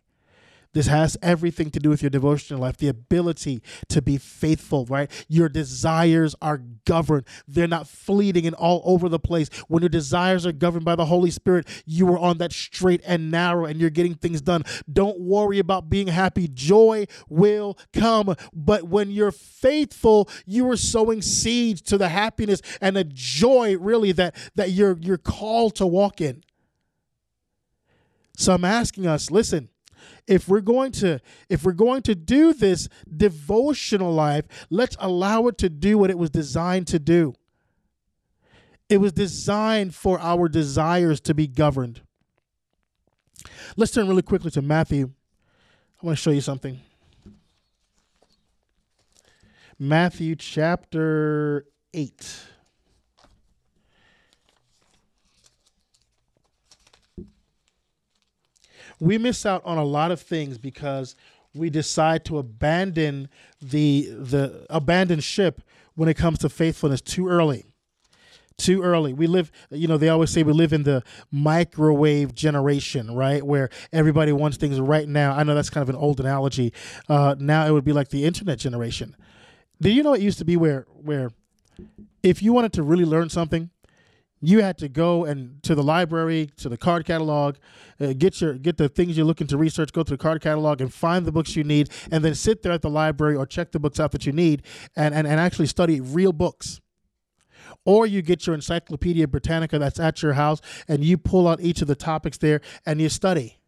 [0.73, 5.11] this has everything to do with your devotional life, the ability to be faithful, right?
[5.29, 7.27] Your desires are governed.
[7.49, 9.49] They're not fleeting and all over the place.
[9.69, 13.31] When your desires are governed by the Holy Spirit, you are on that straight and
[13.31, 14.65] narrow and you're getting things done.
[14.91, 16.47] Don't worry about being happy.
[16.47, 18.37] Joy will come.
[18.53, 24.13] But when you're faithful, you are sowing seeds to the happiness and the joy really
[24.13, 26.43] that, that you're you're called to walk in.
[28.37, 29.69] So I'm asking us, listen,
[30.27, 35.59] if we're going to if we're going to do this devotional life, let's allow it
[35.59, 37.35] to do what it was designed to do.
[38.89, 42.03] It was designed for our desires to be governed.
[43.77, 45.13] Let's turn really quickly to Matthew.
[46.03, 46.81] I want to show you something.
[49.79, 52.50] Matthew chapter 8.
[59.01, 61.17] We miss out on a lot of things because
[61.55, 63.29] we decide to abandon
[63.61, 65.63] the the abandon ship
[65.95, 67.65] when it comes to faithfulness too early.
[68.57, 69.15] Too early.
[69.15, 73.43] We live you know they always say we live in the microwave generation right?
[73.43, 75.33] Where everybody wants things right now.
[75.33, 76.73] I know that's kind of an old analogy.
[77.09, 79.17] Uh, now it would be like the internet generation.
[79.81, 81.31] Do you know it used to be where where
[82.23, 83.71] if you wanted to really learn something
[84.41, 87.57] you had to go and to the library to the card catalog
[88.01, 90.81] uh, get your get the things you're looking to research go to the card catalog
[90.81, 93.73] and find the books you need and then sit there at the library or check
[93.73, 94.63] the books out that you need
[94.97, 96.81] and, and, and actually study real books.
[97.85, 101.83] Or you get your encyclopedia britannica that's at your house and you pull out each
[101.83, 103.59] of the topics there and you study.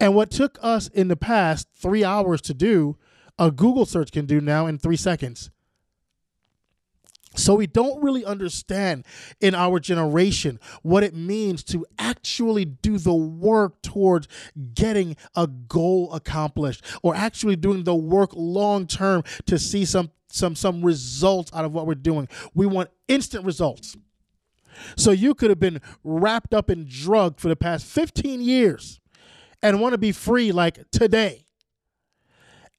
[0.00, 2.96] And what took us in the past three hours to do
[3.38, 5.50] a google search can do now in three seconds
[7.34, 9.04] so we don't really understand
[9.40, 14.28] in our generation what it means to actually do the work towards
[14.74, 20.54] getting a goal accomplished or actually doing the work long term to see some some
[20.54, 22.28] some results out of what we're doing.
[22.54, 23.96] We want instant results.
[24.96, 29.00] So you could have been wrapped up in drug for the past 15 years
[29.62, 31.46] and want to be free like today.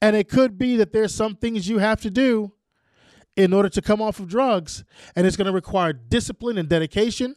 [0.02, 2.52] And it could be that there's some things you have to do
[3.36, 4.84] in order to come off of drugs,
[5.16, 7.36] and it's going to require discipline and dedication.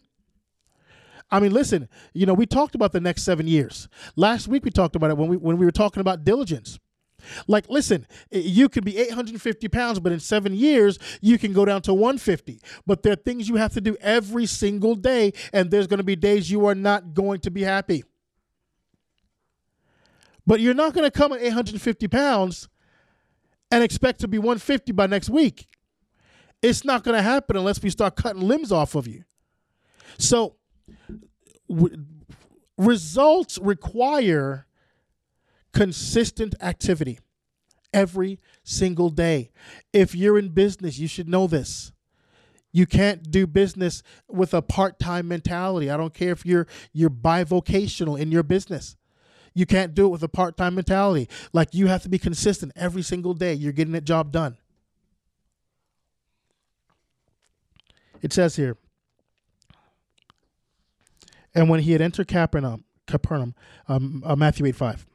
[1.30, 3.88] I mean, listen, you know, we talked about the next seven years.
[4.16, 6.78] Last week we talked about it when we when we were talking about diligence.
[7.46, 11.82] Like, listen, you can be 850 pounds, but in seven years, you can go down
[11.82, 12.60] to 150.
[12.86, 16.04] But there are things you have to do every single day, and there's going to
[16.04, 18.04] be days you are not going to be happy.
[20.46, 22.68] But you're not going to come at 850 pounds
[23.70, 25.66] and expect to be 150 by next week.
[26.62, 29.24] It's not going to happen unless we start cutting limbs off of you.
[30.18, 30.56] So,
[31.68, 32.04] w-
[32.76, 34.66] results require
[35.72, 37.20] consistent activity
[37.92, 39.50] every single day.
[39.92, 41.92] If you're in business, you should know this.
[42.72, 45.90] You can't do business with a part-time mentality.
[45.90, 48.96] I don't care if you're you're bivocational in your business.
[49.54, 51.28] You can't do it with a part-time mentality.
[51.52, 53.54] Like you have to be consistent every single day.
[53.54, 54.58] You're getting that job done.
[58.22, 58.76] It says here,
[61.54, 63.54] and when he had entered Capernaum, Capernaum,
[63.88, 65.06] um, uh, Matthew 8 5.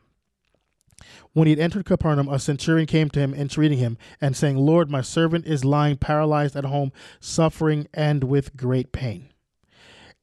[1.34, 4.90] When he had entered Capernaum, a centurion came to him, entreating him, and saying, Lord,
[4.90, 9.30] my servant is lying paralyzed at home, suffering and with great pain.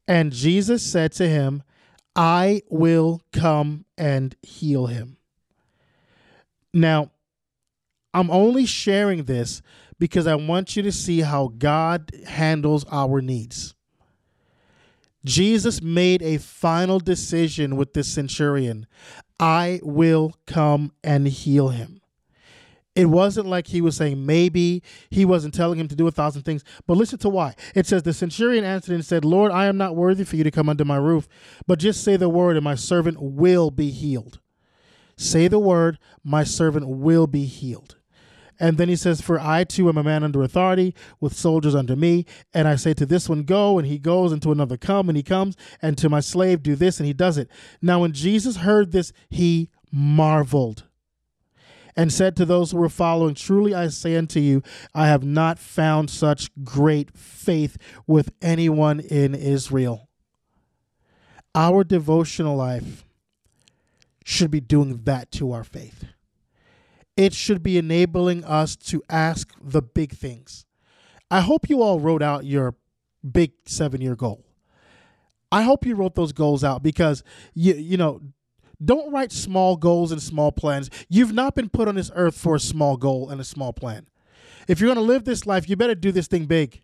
[0.07, 1.63] And Jesus said to him,
[2.17, 5.17] I will come and heal him.
[6.73, 7.11] Now,
[8.13, 9.63] I'm only sharing this
[10.01, 13.75] because I want you to see how God handles our needs.
[15.25, 18.87] Jesus made a final decision with this centurion
[19.39, 22.01] I will come and heal him.
[22.95, 26.43] It wasn't like he was saying maybe, he wasn't telling him to do a thousand
[26.43, 26.65] things.
[26.87, 27.55] But listen to why.
[27.75, 30.51] It says, The centurion answered and said, Lord, I am not worthy for you to
[30.51, 31.29] come under my roof,
[31.67, 34.41] but just say the word, and my servant will be healed.
[35.17, 37.97] Say the word, my servant will be healed.
[38.61, 41.97] And then he says, For I too am a man under authority, with soldiers under
[41.97, 42.27] me.
[42.53, 45.17] And I say to this one, Go, and he goes, and to another, Come, and
[45.17, 47.49] he comes, and to my slave, Do this, and he does it.
[47.81, 50.85] Now, when Jesus heard this, he marveled
[51.97, 54.63] and said to those who were following, Truly I say unto you,
[54.95, 60.09] I have not found such great faith with anyone in Israel.
[61.55, 63.05] Our devotional life
[64.25, 66.05] should be doing that to our faith.
[67.21, 70.65] It should be enabling us to ask the big things.
[71.31, 72.77] I hope you all wrote out your
[73.31, 74.47] big seven year goal.
[75.53, 78.23] I hope you wrote those goals out because you you know
[78.83, 80.89] don't write small goals and small plans.
[81.11, 84.07] You've not been put on this earth for a small goal and a small plan.
[84.67, 86.81] If you're going to live this life, you better do this thing big.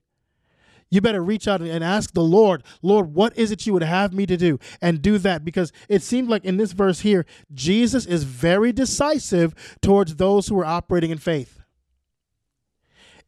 [0.88, 4.12] You better reach out and ask the Lord, Lord, what is it you would have
[4.12, 4.58] me to do?
[4.80, 9.54] And do that because it seemed like in this verse here, Jesus is very decisive
[9.82, 11.60] towards those who are operating in faith.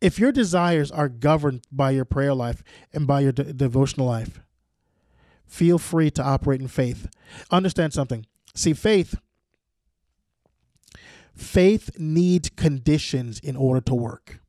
[0.01, 4.41] If your desires are governed by your prayer life and by your de- devotional life,
[5.45, 7.09] feel free to operate in faith.
[7.51, 8.27] Understand something.
[8.55, 9.17] See, faith
[11.35, 14.41] faith needs conditions in order to work.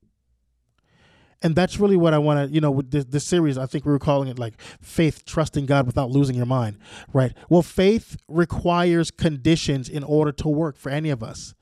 [1.42, 3.86] And that's really what I want to, you know, with this, this, series, I think
[3.86, 6.78] we were calling it like faith, trusting God without losing your mind,
[7.14, 7.34] right?
[7.48, 11.54] Well, faith requires conditions in order to work for any of us.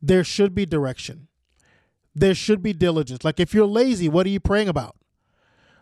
[0.00, 1.26] There should be direction,
[2.14, 3.24] there should be diligence.
[3.24, 4.96] Like if you're lazy, what are you praying about?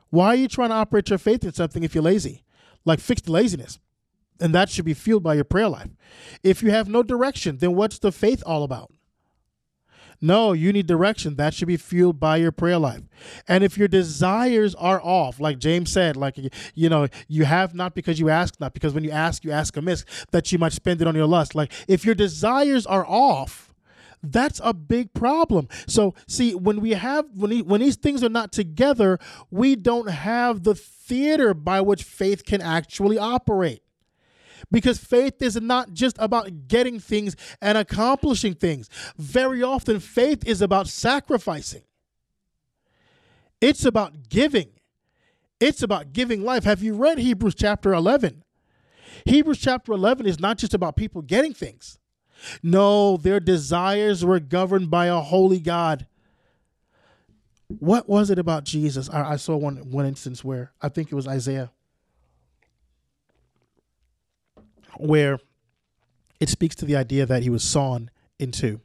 [0.09, 2.45] Why are you trying to operate your faith in something if you're lazy?
[2.85, 3.79] Like fix the laziness.
[4.41, 5.91] And that should be fueled by your prayer life.
[6.43, 8.91] If you have no direction, then what's the faith all about?
[10.21, 11.37] No, you need direction.
[11.37, 13.03] That should be fueled by your prayer life.
[13.47, 16.39] And if your desires are off, like James said, like,
[16.75, 19.77] you know, you have not because you ask not, because when you ask, you ask
[19.77, 21.55] amiss, that you might spend it on your lust.
[21.55, 23.75] Like, if your desires are off,
[24.23, 25.69] that's a big problem.
[25.87, 29.19] So, see, when we have when he, when these things are not together,
[29.51, 33.83] we don't have the theater by which faith can actually operate.
[34.71, 38.89] Because faith is not just about getting things and accomplishing things.
[39.17, 41.83] Very often, faith is about sacrificing,
[43.61, 44.71] it's about giving.
[45.59, 46.65] It's about giving life.
[46.65, 48.45] Have you read Hebrews chapter 11?
[49.25, 51.99] Hebrews chapter 11 is not just about people getting things.
[52.63, 56.07] No, their desires were governed by a holy God.
[57.69, 59.09] What was it about Jesus?
[59.11, 61.73] I, I saw one one instance where I think it was Isaiah
[65.01, 65.39] where
[66.41, 68.81] it speaks to the idea that he was sawn in two.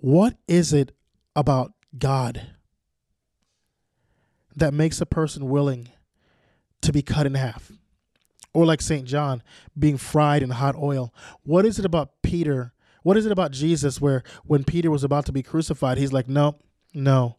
[0.00, 0.92] What is it
[1.34, 2.48] about God
[4.54, 5.88] that makes a person willing
[6.82, 7.72] to be cut in half?
[8.54, 9.06] Or like St.
[9.06, 9.42] John
[9.78, 11.14] being fried in hot oil.
[11.42, 12.74] What is it about Peter?
[13.02, 16.28] What is it about Jesus where when Peter was about to be crucified, he's like,
[16.28, 16.56] no,
[16.92, 17.36] no,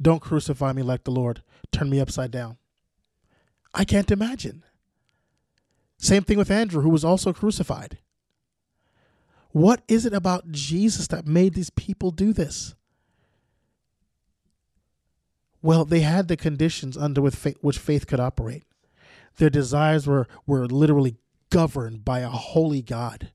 [0.00, 1.42] don't crucify me like the Lord.
[1.72, 2.56] Turn me upside down.
[3.74, 4.64] I can't imagine.
[5.98, 7.98] Same thing with Andrew, who was also crucified.
[9.52, 12.74] What is it about Jesus that made these people do this?
[15.62, 18.64] Well, they had the conditions under which faith could operate.
[19.36, 21.16] Their desires were, were literally
[21.50, 23.32] governed by a holy God.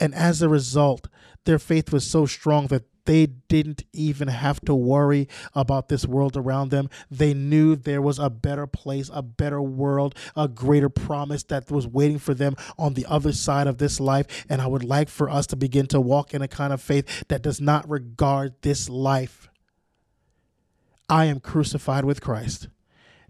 [0.00, 1.08] And as a result,
[1.44, 6.36] their faith was so strong that they didn't even have to worry about this world
[6.36, 6.90] around them.
[7.10, 11.86] They knew there was a better place, a better world, a greater promise that was
[11.86, 14.44] waiting for them on the other side of this life.
[14.50, 17.24] And I would like for us to begin to walk in a kind of faith
[17.28, 19.48] that does not regard this life.
[21.08, 22.68] I am crucified with Christ.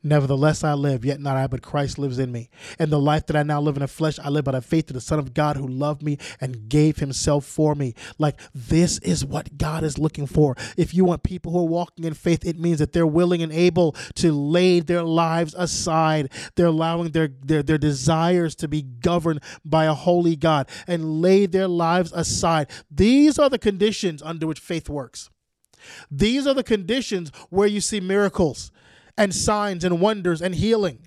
[0.02, 2.50] Nevertheless, I live, yet not I, but Christ lives in me.
[2.78, 4.88] And the life that I now live in the flesh, I live by the faith
[4.90, 7.94] of the Son of God who loved me and gave himself for me.
[8.16, 10.56] Like, this is what God is looking for.
[10.76, 13.52] If you want people who are walking in faith, it means that they're willing and
[13.52, 16.30] able to lay their lives aside.
[16.54, 21.46] They're allowing their, their, their desires to be governed by a holy God and lay
[21.46, 22.70] their lives aside.
[22.90, 25.28] These are the conditions under which faith works.
[26.10, 28.70] These are the conditions where you see miracles
[29.18, 31.00] and signs and wonders and healing.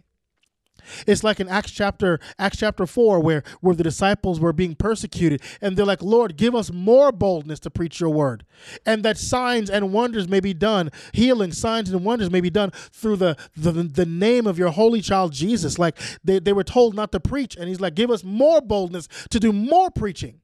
[1.08, 5.42] It's like in Acts chapter Acts chapter 4 where where the disciples were being persecuted
[5.62, 8.46] and they're like, "Lord, give us more boldness to preach your word."
[8.86, 12.72] And that signs and wonders may be done, healing signs and wonders may be done
[12.92, 15.80] through the the, the name of your holy child Jesus.
[15.80, 19.08] Like they, they were told not to preach and he's like, "Give us more boldness
[19.30, 20.42] to do more preaching."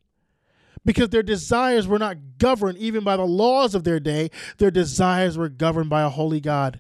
[0.86, 5.38] Because their desires were not governed even by the laws of their day, their desires
[5.38, 6.80] were governed by a holy God.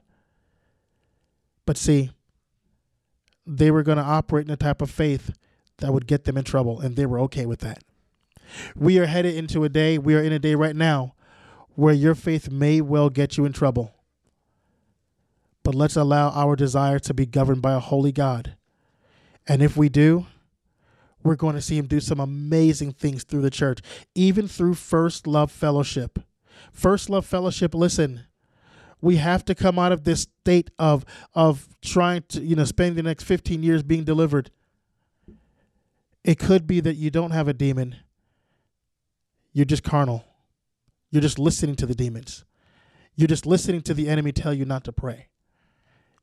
[1.67, 2.11] But see,
[3.45, 5.31] they were going to operate in a type of faith
[5.79, 7.83] that would get them in trouble, and they were okay with that.
[8.75, 11.13] We are headed into a day, we are in a day right now
[11.75, 13.93] where your faith may well get you in trouble.
[15.63, 18.55] But let's allow our desire to be governed by a holy God.
[19.45, 20.25] And if we do,
[21.21, 23.81] we're going to see him do some amazing things through the church,
[24.15, 26.19] even through First Love Fellowship.
[26.71, 28.26] First Love Fellowship, listen,
[29.01, 32.95] we have to come out of this state of of trying to you know spend
[32.95, 34.49] the next 15 years being delivered
[36.23, 37.97] It could be that you don't have a demon.
[39.53, 40.25] You're just carnal.
[41.11, 42.45] You're just listening to the demons.
[43.15, 45.27] You're just listening to the enemy tell you not to pray.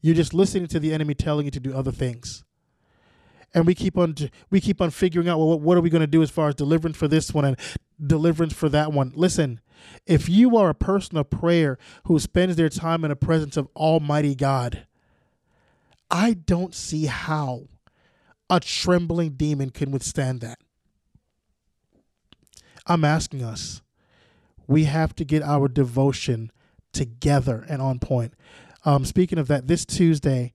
[0.02, 2.44] You're just listening to the enemy telling you to do other things.
[3.54, 4.16] And we keep on
[4.50, 6.56] we keep on figuring out well what are we going to do as far as
[6.56, 7.56] deliverance for this one and
[8.04, 9.12] deliverance for that one.
[9.14, 9.60] Listen,
[10.06, 13.68] if you are a person of prayer who spends their time in the presence of
[13.76, 14.86] Almighty God,
[16.10, 17.68] I don't see how
[18.50, 20.58] a trembling demon can withstand that.
[22.86, 23.82] I'm asking us,
[24.66, 26.50] we have to get our devotion
[26.92, 28.34] together and on point.
[28.84, 30.52] Um, speaking of that, this Tuesday,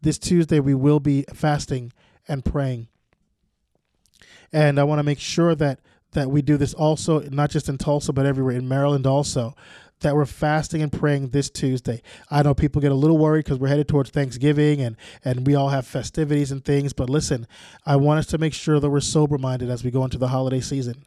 [0.00, 1.92] this Tuesday we will be fasting
[2.28, 2.88] and praying,
[4.52, 5.80] and I want to make sure that
[6.12, 9.54] that we do this also, not just in Tulsa, but everywhere in Maryland also.
[10.00, 12.02] That we're fasting and praying this Tuesday.
[12.28, 15.54] I know people get a little worried because we're headed towards Thanksgiving and and we
[15.54, 16.92] all have festivities and things.
[16.92, 17.46] But listen,
[17.86, 20.28] I want us to make sure that we're sober minded as we go into the
[20.28, 21.04] holiday season.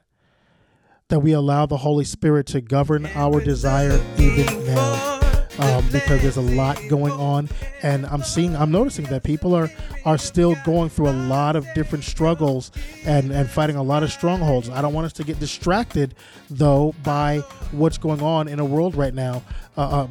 [1.09, 5.14] That we allow the Holy Spirit to govern our desire even now
[5.59, 7.49] um, because there's a lot going on,
[7.81, 9.69] and I'm seeing, I'm noticing that people are
[10.03, 12.71] are still going through a lot of different struggles
[13.05, 14.69] and and fighting a lot of strongholds.
[14.69, 16.15] I don't want us to get distracted
[16.49, 17.39] though by
[17.71, 19.43] what's going on in a world right now
[19.77, 20.07] uh, uh,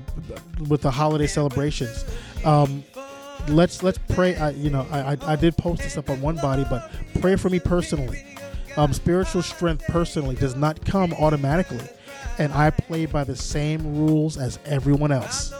[0.68, 2.04] with the holiday celebrations.
[2.44, 2.84] Um,
[3.48, 4.36] let's let's pray.
[4.36, 6.90] I, you know, I, I I did post this up on one body, but
[7.20, 8.24] pray for me personally.
[8.76, 11.86] Um, spiritual strength personally does not come automatically
[12.38, 15.52] and I play by the same rules as everyone else.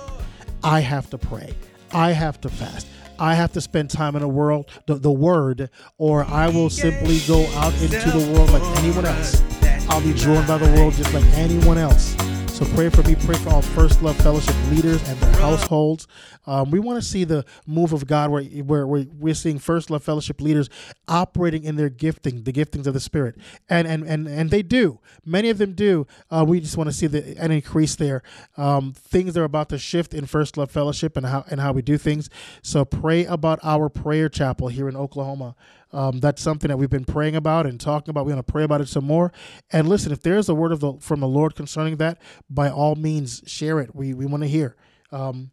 [0.63, 1.55] I have to pray.
[1.93, 2.87] I have to fast.
[3.19, 7.21] I have to spend time in the world, the, the word, or I will simply
[7.29, 9.43] go out into the world like anyone else.
[9.89, 12.17] I'll be drawn by the world just like anyone else.
[12.55, 13.17] So pray for me.
[13.17, 16.07] Pray for all First Love Fellowship leaders and their households.
[16.47, 19.91] Um, we want to see the move of God where, where, where we're seeing First
[19.91, 20.69] Love Fellowship leaders
[21.09, 23.37] operating in their gifting, the giftings of the Spirit,
[23.69, 25.01] and and and and they do.
[25.25, 26.07] Many of them do.
[26.31, 28.23] Uh, we just want to see the, an increase there.
[28.57, 31.83] Um, things are about to shift in First Love Fellowship and how and how we
[31.83, 32.29] do things.
[32.63, 35.55] So pray about our prayer chapel here in Oklahoma.
[35.93, 38.27] Um, that's something that we've been praying about and talking about.
[38.27, 39.33] We're going to pray about it some more.
[39.71, 42.21] And listen, if there's a word of the from the Lord concerning that,
[42.51, 43.95] by all means, share it.
[43.95, 44.77] We we want to hear.
[45.13, 45.53] Um,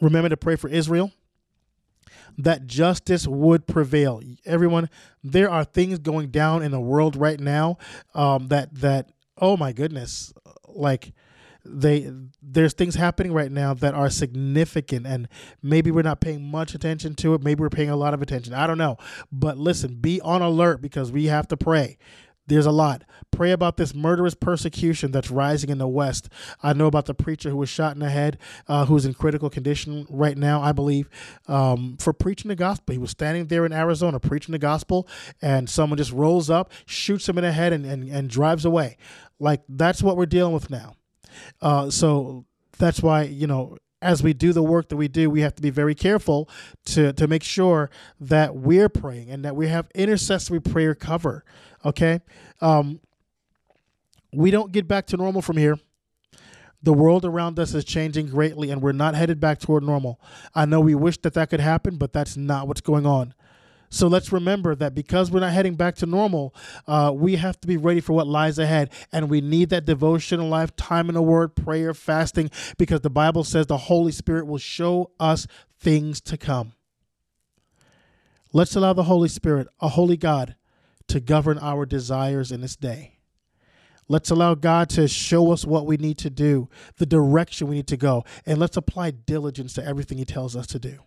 [0.00, 1.12] remember to pray for Israel.
[2.36, 4.20] That justice would prevail.
[4.44, 4.90] Everyone,
[5.22, 7.78] there are things going down in the world right now
[8.14, 10.32] um, that that oh my goodness,
[10.66, 11.12] like
[11.64, 12.10] they
[12.42, 15.28] there's things happening right now that are significant and
[15.62, 18.52] maybe we're not paying much attention to it maybe we're paying a lot of attention
[18.52, 18.98] i don't know
[19.32, 21.96] but listen be on alert because we have to pray
[22.46, 23.04] there's a lot.
[23.30, 26.28] Pray about this murderous persecution that's rising in the West.
[26.62, 28.38] I know about the preacher who was shot in the head,
[28.68, 31.08] uh, who's in critical condition right now, I believe,
[31.48, 32.92] um, for preaching the gospel.
[32.92, 35.08] He was standing there in Arizona preaching the gospel,
[35.42, 38.96] and someone just rolls up, shoots him in the head, and, and, and drives away.
[39.38, 40.94] Like, that's what we're dealing with now.
[41.60, 42.44] Uh, so
[42.78, 45.62] that's why you know as we do the work that we do, we have to
[45.62, 46.48] be very careful
[46.84, 47.90] to to make sure
[48.20, 51.44] that we're praying and that we have intercessory prayer cover.
[51.84, 52.20] Okay,
[52.60, 53.00] um,
[54.32, 55.78] we don't get back to normal from here.
[56.82, 60.20] The world around us is changing greatly, and we're not headed back toward normal.
[60.54, 63.34] I know we wish that that could happen, but that's not what's going on.
[63.88, 66.54] So let's remember that because we're not heading back to normal,
[66.86, 68.90] uh, we have to be ready for what lies ahead.
[69.12, 73.44] And we need that devotional life, time in the Word, prayer, fasting, because the Bible
[73.44, 75.46] says the Holy Spirit will show us
[75.78, 76.72] things to come.
[78.52, 80.56] Let's allow the Holy Spirit, a holy God,
[81.08, 83.18] to govern our desires in this day.
[84.08, 87.86] Let's allow God to show us what we need to do, the direction we need
[87.88, 91.00] to go, and let's apply diligence to everything He tells us to do.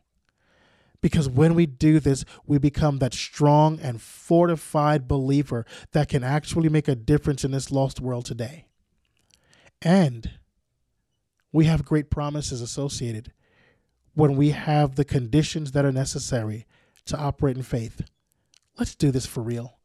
[0.99, 6.69] Because when we do this, we become that strong and fortified believer that can actually
[6.69, 8.65] make a difference in this lost world today.
[9.81, 10.31] And
[11.51, 13.31] we have great promises associated
[14.15, 16.65] when we have the conditions that are necessary
[17.05, 18.01] to operate in faith.
[18.79, 19.76] Let's do this for real.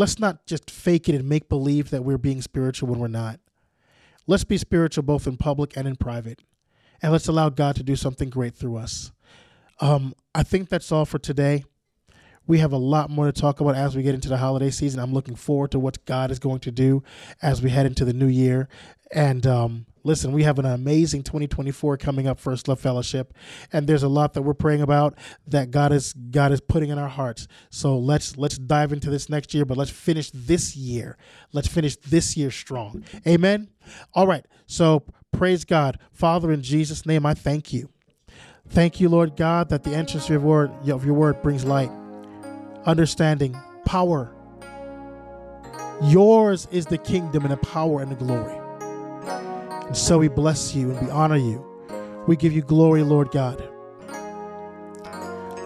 [0.00, 3.38] Let's not just fake it and make believe that we're being spiritual when we're not.
[4.26, 6.40] Let's be spiritual both in public and in private.
[7.02, 9.12] And let's allow God to do something great through us.
[9.78, 11.64] Um, I think that's all for today.
[12.46, 15.00] We have a lot more to talk about as we get into the holiday season.
[15.00, 17.02] I'm looking forward to what God is going to do
[17.42, 18.70] as we head into the new year.
[19.12, 23.34] And um, listen, we have an amazing 2024 coming up, First Love Fellowship,
[23.72, 26.98] and there's a lot that we're praying about that God is God is putting in
[26.98, 27.48] our hearts.
[27.70, 31.18] So let's let's dive into this next year, but let's finish this year.
[31.52, 33.04] Let's finish this year strong.
[33.26, 33.68] Amen.
[34.14, 34.46] All right.
[34.66, 37.90] So praise God, Father, in Jesus' name, I thank you.
[38.68, 41.90] Thank you, Lord God, that the entrance of your word, of your word brings light.
[42.86, 44.32] understanding, power.
[46.02, 48.59] Yours is the kingdom and the power and the glory.
[49.90, 51.66] And so we bless you and we honor you.
[52.28, 53.60] We give you glory, Lord God.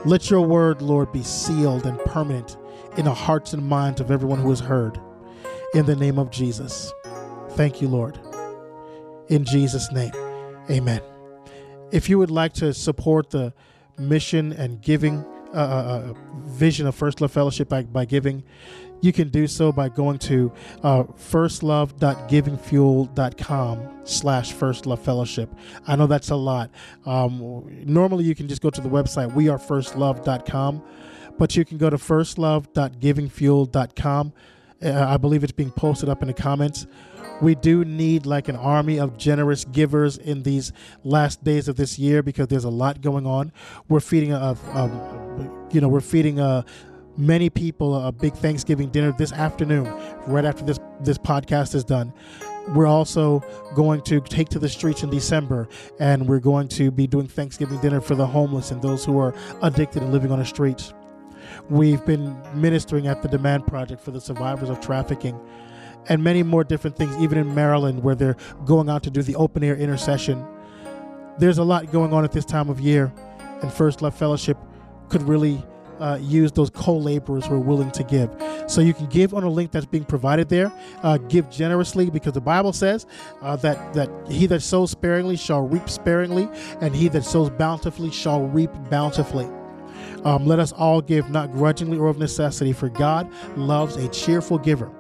[0.06, 2.56] Let your word, Lord, be sealed and permanent
[2.96, 4.98] in the hearts and minds of everyone who has heard.
[5.74, 6.90] In the name of Jesus.
[7.50, 8.18] Thank you, Lord.
[9.28, 10.14] In Jesus' name,
[10.70, 11.02] amen.
[11.92, 13.52] If you would like to support the
[13.98, 15.22] mission and giving
[15.54, 16.12] uh,
[16.46, 18.44] vision of First Love Fellowship by, by giving,
[19.00, 20.52] you can do so by going to
[20.82, 25.54] uh, firstlove.givingfuel.com slash first love fellowship.
[25.86, 26.70] I know that's a lot.
[27.04, 30.82] Um, normally you can just go to the website wearefirstlove.com
[31.38, 34.32] but you can go to firstlove.givingfuel.com
[34.82, 36.86] uh, i believe it's being posted up in the comments
[37.40, 40.72] we do need like an army of generous givers in these
[41.02, 43.52] last days of this year because there's a lot going on.
[43.88, 46.64] We're feeding a, um, you know, we're feeding a
[47.16, 49.84] many people a big Thanksgiving dinner this afternoon,
[50.26, 52.12] right after this this podcast is done.
[52.68, 53.42] We're also
[53.74, 55.68] going to take to the streets in December,
[56.00, 59.34] and we're going to be doing Thanksgiving dinner for the homeless and those who are
[59.62, 60.94] addicted and living on the streets.
[61.68, 65.38] We've been ministering at the Demand Project for the survivors of trafficking
[66.08, 69.36] and many more different things, even in Maryland, where they're going out to do the
[69.36, 70.44] open air intercession.
[71.38, 73.12] There's a lot going on at this time of year,
[73.62, 74.56] and First Love Fellowship
[75.08, 75.62] could really
[76.00, 78.30] uh, use those co laborers who are willing to give.
[78.66, 80.72] So you can give on a link that's being provided there.
[81.02, 83.06] Uh, give generously because the Bible says
[83.42, 86.48] uh, that, that he that sows sparingly shall reap sparingly,
[86.80, 89.48] and he that sows bountifully shall reap bountifully.
[90.24, 94.58] Um, let us all give, not grudgingly or of necessity, for God loves a cheerful
[94.58, 94.90] giver.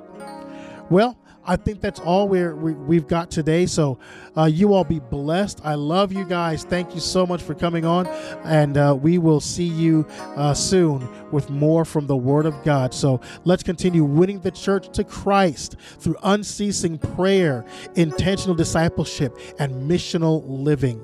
[0.90, 1.16] Well,
[1.46, 3.66] I think that's all we're, we, have got today.
[3.66, 3.98] So,
[4.36, 5.60] uh, you all be blessed.
[5.62, 6.64] I love you guys.
[6.64, 8.06] Thank you so much for coming on.
[8.44, 10.06] And uh, we will see you
[10.36, 12.94] uh, soon with more from the Word of God.
[12.94, 17.64] So, let's continue winning the church to Christ through unceasing prayer,
[17.94, 21.00] intentional discipleship, and missional living.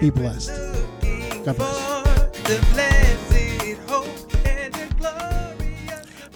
[0.00, 0.50] Be blessed.
[1.44, 2.91] God bless.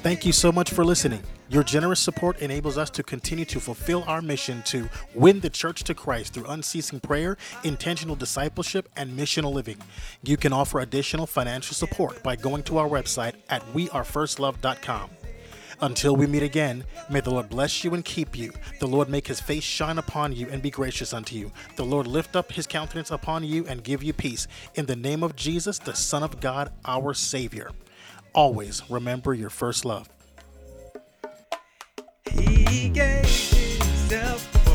[0.06, 1.20] Thank you so much for listening.
[1.48, 5.82] Your generous support enables us to continue to fulfill our mission to win the church
[5.82, 9.78] to Christ through unceasing prayer, intentional discipleship, and missional living.
[10.22, 15.10] You can offer additional financial support by going to our website at wearefirstlove.com.
[15.80, 18.52] Until we meet again, may the Lord bless you and keep you.
[18.78, 21.50] The Lord make his face shine upon you and be gracious unto you.
[21.74, 24.46] The Lord lift up his countenance upon you and give you peace.
[24.76, 27.72] In the name of Jesus, the Son of God, our Savior
[28.36, 30.08] always remember your first love.
[32.30, 34.65] He gave himself